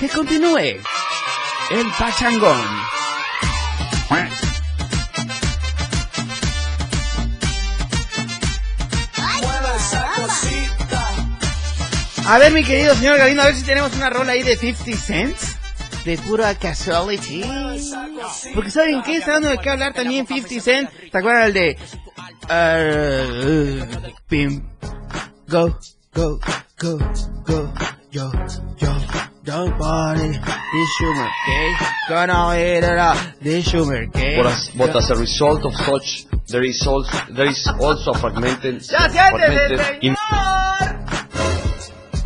Que 0.00 0.08
continúe 0.08 0.80
el 1.70 1.86
pachangón. 1.98 2.60
A 12.26 12.38
ver, 12.38 12.52
mi 12.52 12.64
querido 12.64 12.94
señor 12.94 13.18
Galindo, 13.18 13.42
a 13.42 13.46
ver 13.46 13.54
si 13.54 13.64
tenemos 13.64 13.94
una 13.96 14.08
rola 14.08 14.32
ahí 14.32 14.42
de 14.42 14.56
50 14.56 14.96
cents. 14.96 15.56
De 16.06 16.16
pura 16.18 16.54
casuality. 16.54 17.44
Porque 18.54 18.70
¿saben 18.70 19.02
qué? 19.02 19.16
Está 19.16 19.32
dando 19.32 19.48
de 19.50 19.58
qué 19.58 19.70
hablar 19.70 19.92
también 19.92 20.26
50 20.26 20.60
Cent. 20.60 20.90
¿Te 21.10 21.18
acuerdas 21.18 21.46
el 21.48 21.52
de... 21.54 21.78
Uh, 22.44 24.10
pim, 24.28 24.62
go, 25.48 25.74
go, 26.14 26.38
go, 26.78 26.98
go, 27.44 27.72
yo, 28.10 28.30
yo, 28.78 28.92
don't 29.44 29.78
party, 29.78 30.28
this 30.30 30.88
sugar 30.98 31.28
cake, 31.46 31.76
gonna 32.08 32.54
eat 32.56 32.84
it 32.84 32.98
up, 32.98 33.16
this 33.40 33.64
sugar 33.68 34.06
cake. 34.12 34.36
But 34.36 34.46
as, 34.46 34.70
but 34.76 34.96
as 34.96 35.10
a 35.10 35.16
result 35.16 35.64
of 35.64 35.74
such, 35.74 36.26
there 36.48 36.62
is 36.64 36.86
also, 36.86 37.16
there 37.32 37.46
is 37.48 37.66
also 37.80 38.12
a 38.12 38.18
fragmented, 38.18 38.80
¡Ya 38.82 39.08
siéntese, 39.10 39.76
fragmented 39.76 40.02
in- 40.02 40.16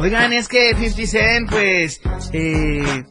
Oigan, 0.00 0.32
es 0.32 0.46
que 0.48 0.74
50 0.76 1.06
Cent, 1.06 1.50
pues, 1.50 2.00
eh, 2.32 3.04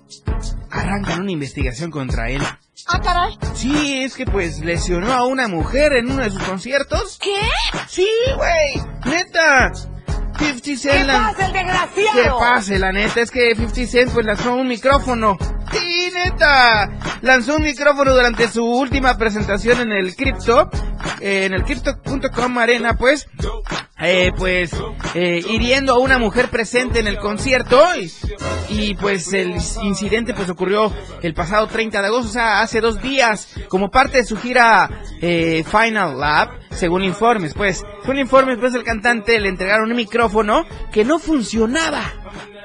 arrancan 0.71 1.19
una 1.21 1.31
investigación 1.31 1.91
contra 1.91 2.29
él. 2.29 2.41
Ah, 2.87 3.01
caray. 3.01 3.37
Sí, 3.55 4.03
es 4.03 4.15
que 4.15 4.25
pues 4.25 4.59
lesionó 4.59 5.11
a 5.11 5.25
una 5.25 5.49
mujer 5.49 5.91
en 5.97 6.09
uno 6.11 6.23
de 6.23 6.29
sus 6.29 6.41
conciertos. 6.43 7.19
¿Qué? 7.21 7.35
Sí, 7.89 8.07
güey, 8.37 8.81
neta. 9.03 9.73
50 10.39 10.77
Cent. 10.77 10.93
¿Qué 10.93 11.03
lan- 11.05 11.31
pasa, 11.33 11.45
el 11.47 11.53
desgraciado? 11.53 12.13
¿Qué 12.13 12.29
pase, 12.39 12.79
la 12.79 12.91
neta? 12.91 13.21
Es 13.21 13.31
que 13.31 13.55
50 13.55 13.85
Cent 13.88 14.11
pues 14.13 14.25
lanzó 14.25 14.53
un 14.53 14.67
micrófono. 14.67 15.38
Sí, 15.80 16.11
neta. 16.13 16.89
Lanzó 17.21 17.55
un 17.57 17.63
micrófono 17.63 18.13
durante 18.13 18.47
su 18.47 18.63
última 18.63 19.17
presentación 19.17 19.82
en 19.82 19.91
el 19.91 20.15
Crypto, 20.15 20.69
eh, 21.19 21.45
en 21.45 21.53
el 21.53 21.63
Crypto.com 21.63 22.57
Arena, 22.57 22.95
pues. 22.95 23.28
Eh, 23.99 24.32
pues, 24.38 24.71
eh, 25.15 25.41
hiriendo 25.49 25.93
a 25.93 25.99
una 25.99 26.19
mujer 26.19 26.49
presente 26.49 26.99
en 26.99 27.07
el 27.07 27.17
concierto 27.17 27.84
y, 27.95 28.11
y, 28.69 28.93
pues 28.93 29.34
el 29.34 29.55
incidente 29.82 30.36
pues 30.36 30.49
ocurrió 30.49 30.93
el 31.23 31.34
pasado 31.34 31.65
30 31.65 32.01
de 32.01 32.07
agosto, 32.07 32.30
o 32.30 32.32
sea, 32.32 32.61
hace 32.61 32.80
dos 32.80 33.01
días, 33.01 33.55
como 33.67 33.89
parte 33.89 34.17
de 34.17 34.23
su 34.23 34.38
gira 34.38 34.88
Final 35.19 36.19
Lab, 36.19 36.49
según 36.69 37.03
informes, 37.03 37.55
pues, 37.55 37.84
según 38.01 38.19
informes, 38.19 38.59
pues 38.59 38.75
el 38.75 38.84
cantante 38.84 39.39
le 39.39 39.49
entregaron 39.49 39.89
un 39.89 39.97
micrófono 39.97 40.63
que 40.91 41.03
no 41.03 41.17
funcionaba 41.17 42.03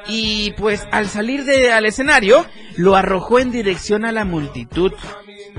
y 0.07 0.53
pues 0.53 0.87
al 0.91 1.09
salir 1.09 1.45
de, 1.45 1.73
al 1.73 1.87
escenario 1.87 2.45
lo 2.77 2.97
arrojó 2.97 3.39
en 3.39 3.51
dirección 3.51 4.05
a 4.05 4.13
la 4.13 4.25
multitud 4.25 4.93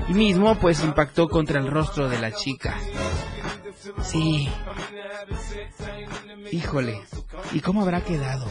y 0.08 0.14
mismo 0.14 0.56
pues 0.56 0.82
impactó 0.82 1.28
contra 1.28 1.60
el 1.60 1.70
rostro 1.70 2.08
de 2.08 2.20
la 2.20 2.32
chica. 2.32 2.74
Sí. 4.02 4.48
Híjole. 6.50 7.00
¿Y 7.52 7.60
cómo 7.60 7.82
habrá 7.82 8.00
quedado? 8.02 8.46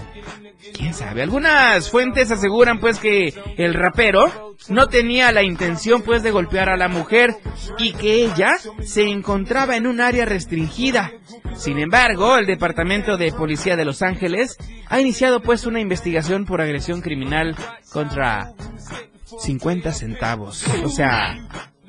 ¿Quién 0.73 0.93
sabe? 0.93 1.21
Algunas 1.21 1.89
fuentes 1.89 2.31
aseguran 2.31 2.79
pues 2.79 2.99
que 2.99 3.33
el 3.57 3.73
rapero 3.73 4.55
no 4.69 4.87
tenía 4.87 5.31
la 5.31 5.43
intención 5.43 6.01
pues 6.01 6.23
de 6.23 6.31
golpear 6.31 6.69
a 6.69 6.77
la 6.77 6.87
mujer 6.87 7.35
y 7.77 7.93
que 7.93 8.25
ella 8.25 8.57
se 8.83 9.03
encontraba 9.03 9.75
en 9.75 9.87
un 9.87 10.01
área 10.01 10.25
restringida. 10.25 11.11
Sin 11.55 11.79
embargo, 11.79 12.37
el 12.37 12.45
Departamento 12.45 13.17
de 13.17 13.31
Policía 13.31 13.75
de 13.75 13.85
Los 13.85 14.01
Ángeles 14.01 14.57
ha 14.87 14.99
iniciado 14.99 15.41
pues 15.41 15.65
una 15.65 15.79
investigación 15.79 16.45
por 16.45 16.61
agresión 16.61 17.01
criminal 17.01 17.55
contra 17.91 18.53
50 19.39 19.91
centavos. 19.91 20.65
O 20.83 20.89
sea, 20.89 21.37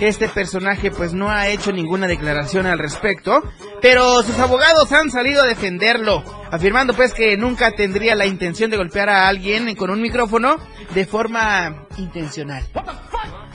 este 0.00 0.28
personaje 0.28 0.90
pues 0.90 1.12
no 1.14 1.30
ha 1.30 1.48
hecho 1.48 1.72
ninguna 1.72 2.06
declaración 2.06 2.66
al 2.66 2.78
respecto, 2.78 3.42
pero 3.80 4.22
sus 4.22 4.38
abogados 4.38 4.90
han 4.92 5.10
salido 5.10 5.42
a 5.42 5.46
defenderlo, 5.46 6.22
afirmando 6.50 6.94
pues 6.94 7.14
que 7.14 7.36
nunca 7.36 7.70
tendría 7.72 8.14
la 8.14 8.26
intención 8.26 8.70
de 8.70 8.76
golpear 8.76 9.08
a 9.08 9.28
alguien 9.28 9.74
con 9.76 9.90
un 9.90 10.02
micrófono 10.02 10.56
de 10.94 11.06
forma 11.06 11.86
intencional. 11.96 12.64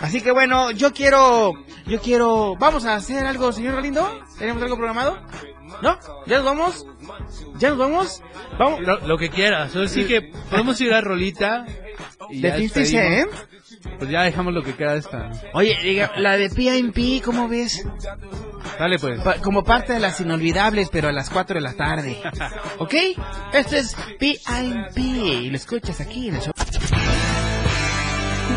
Así 0.01 0.21
que 0.21 0.31
bueno, 0.31 0.71
yo 0.71 0.93
quiero, 0.93 1.53
yo 1.85 1.99
quiero, 1.99 2.55
vamos 2.57 2.85
a 2.85 2.95
hacer 2.95 3.25
algo, 3.25 3.51
señor 3.51 3.75
Galindo, 3.75 4.21
¿tenemos 4.37 4.63
algo 4.63 4.77
programado? 4.77 5.19
¿No? 5.81 5.97
¿Ya 6.25 6.37
nos 6.37 6.45
vamos? 6.45 6.85
¿Ya 7.57 7.69
nos 7.69 7.77
vamos? 7.77 8.23
Vamos. 8.57 8.79
Lo, 8.81 8.99
lo 9.01 9.17
que 9.17 9.29
quieras. 9.29 9.75
Ahora 9.75 9.87
sí 9.87 10.05
que 10.05 10.21
podemos 10.49 10.79
ir 10.81 10.93
a 10.93 11.01
Rolita. 11.01 11.65
y 12.31 12.41
¿De 12.41 12.49
ya 12.49 12.55
50 12.57 12.79
despedimos. 12.79 13.35
Cent? 13.35 13.58
Pues 13.97 14.09
ya 14.11 14.23
dejamos 14.23 14.53
lo 14.53 14.61
que 14.63 14.75
queda 14.75 14.93
de 14.93 14.99
esta. 14.99 15.31
Oye, 15.53 15.77
diga, 15.83 16.11
la 16.17 16.37
de 16.37 16.49
PIMP, 16.49 17.23
¿cómo 17.23 17.47
ves? 17.47 17.85
Dale 18.77 18.99
pues. 18.99 19.21
Pa- 19.21 19.37
como 19.39 19.63
parte 19.63 19.93
de 19.93 19.99
las 19.99 20.19
inolvidables, 20.21 20.89
pero 20.91 21.07
a 21.09 21.11
las 21.11 21.29
4 21.29 21.55
de 21.55 21.61
la 21.61 21.73
tarde. 21.73 22.21
¿Ok? 22.79 22.93
Esto 23.53 23.75
es 23.77 23.95
PIMP. 24.19 24.97
Y 24.97 25.49
lo 25.49 25.55
escuchas 25.55 25.99
aquí 26.01 26.27
en 26.29 26.35
el 26.35 26.41
show. 26.41 26.53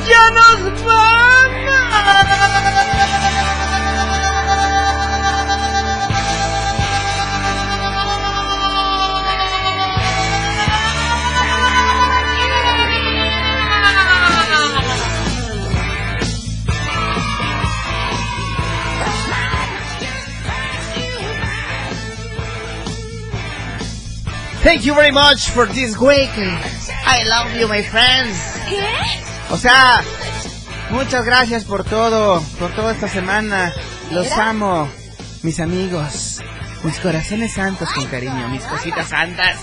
¡Ya 0.08 0.30
nos 0.30 0.82
Thank 24.62 24.84
you 24.84 24.94
very 24.94 25.10
much 25.10 25.50
for 25.50 25.66
this 25.66 25.98
week. 25.98 26.30
I 26.36 27.24
love 27.24 27.56
you, 27.58 27.66
my 27.66 27.82
friends. 27.82 28.36
¿Qué? 28.68 28.80
O 29.50 29.56
sea, 29.56 30.02
muchas 30.90 31.24
gracias 31.24 31.64
por 31.64 31.82
todo, 31.82 32.40
por 32.60 32.70
toda 32.70 32.92
esta 32.92 33.08
semana. 33.08 33.72
Los 34.12 34.30
amo, 34.30 34.88
mis 35.42 35.58
amigos, 35.58 36.40
mis 36.84 36.96
corazones 37.00 37.54
santos 37.54 37.88
con 37.92 38.06
cariño, 38.06 38.48
mis 38.50 38.62
cositas 38.62 39.08
santas, 39.08 39.58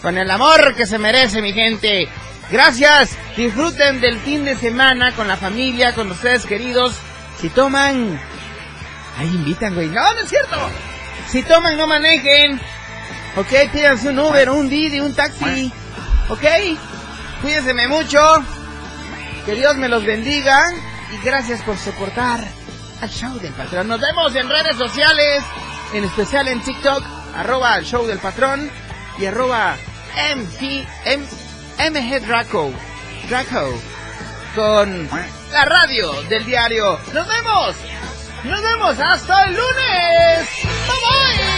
con 0.00 0.16
el 0.16 0.30
amor 0.30 0.74
que 0.74 0.86
se 0.86 0.98
merece 0.98 1.42
mi 1.42 1.52
gente. 1.52 2.08
Gracias, 2.50 3.10
disfruten 3.36 4.00
del 4.00 4.18
fin 4.18 4.46
de 4.46 4.56
semana 4.56 5.12
con 5.12 5.28
la 5.28 5.36
familia, 5.36 5.94
con 5.94 6.10
ustedes 6.10 6.46
queridos. 6.46 6.94
Si 7.38 7.50
toman, 7.50 8.18
ahí 9.18 9.26
invitan, 9.26 9.74
güey. 9.74 9.88
No, 9.88 10.10
no 10.14 10.20
es 10.20 10.28
cierto. 10.30 10.56
Si 11.28 11.42
toman, 11.42 11.76
no 11.76 11.86
manejen. 11.86 12.58
Ok, 13.36 13.70
pídanse 13.72 14.08
un 14.08 14.18
Uber, 14.18 14.50
un 14.50 14.68
Didi, 14.68 15.00
un 15.00 15.14
taxi. 15.14 15.72
Ok, 16.28 16.44
cuídense 17.42 17.74
mucho. 17.88 18.18
Que 19.46 19.54
Dios 19.54 19.76
me 19.76 19.88
los 19.88 20.04
bendiga. 20.04 20.60
Y 21.12 21.24
gracias 21.24 21.62
por 21.62 21.78
soportar 21.78 22.40
al 23.00 23.08
show 23.08 23.38
del 23.38 23.52
patrón. 23.52 23.88
Nos 23.88 24.00
vemos 24.00 24.34
en 24.34 24.48
redes 24.48 24.76
sociales. 24.76 25.42
En 25.94 26.04
especial 26.04 26.48
en 26.48 26.62
TikTok. 26.62 27.02
Arroba 27.36 27.76
el 27.78 27.84
show 27.84 28.06
del 28.06 28.18
patrón. 28.18 28.70
Y 29.18 29.26
arroba 29.26 29.76
M, 30.30 30.44
MG 31.78 32.20
Draco. 32.26 32.72
Draco. 33.28 33.80
con 34.54 35.08
la 35.52 35.64
radio 35.64 36.22
del 36.22 36.44
diario. 36.44 36.98
Nos 37.12 37.26
vemos. 37.28 37.76
Nos 38.44 38.62
vemos 38.62 38.98
hasta 38.98 39.44
el 39.44 39.54
lunes. 39.54 40.48
Bye 40.86 41.57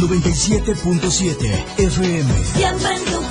97.7 0.00 1.64
FM. 1.78 2.44
Siempre 2.44 2.96
en 2.96 3.04
tu 3.04 3.24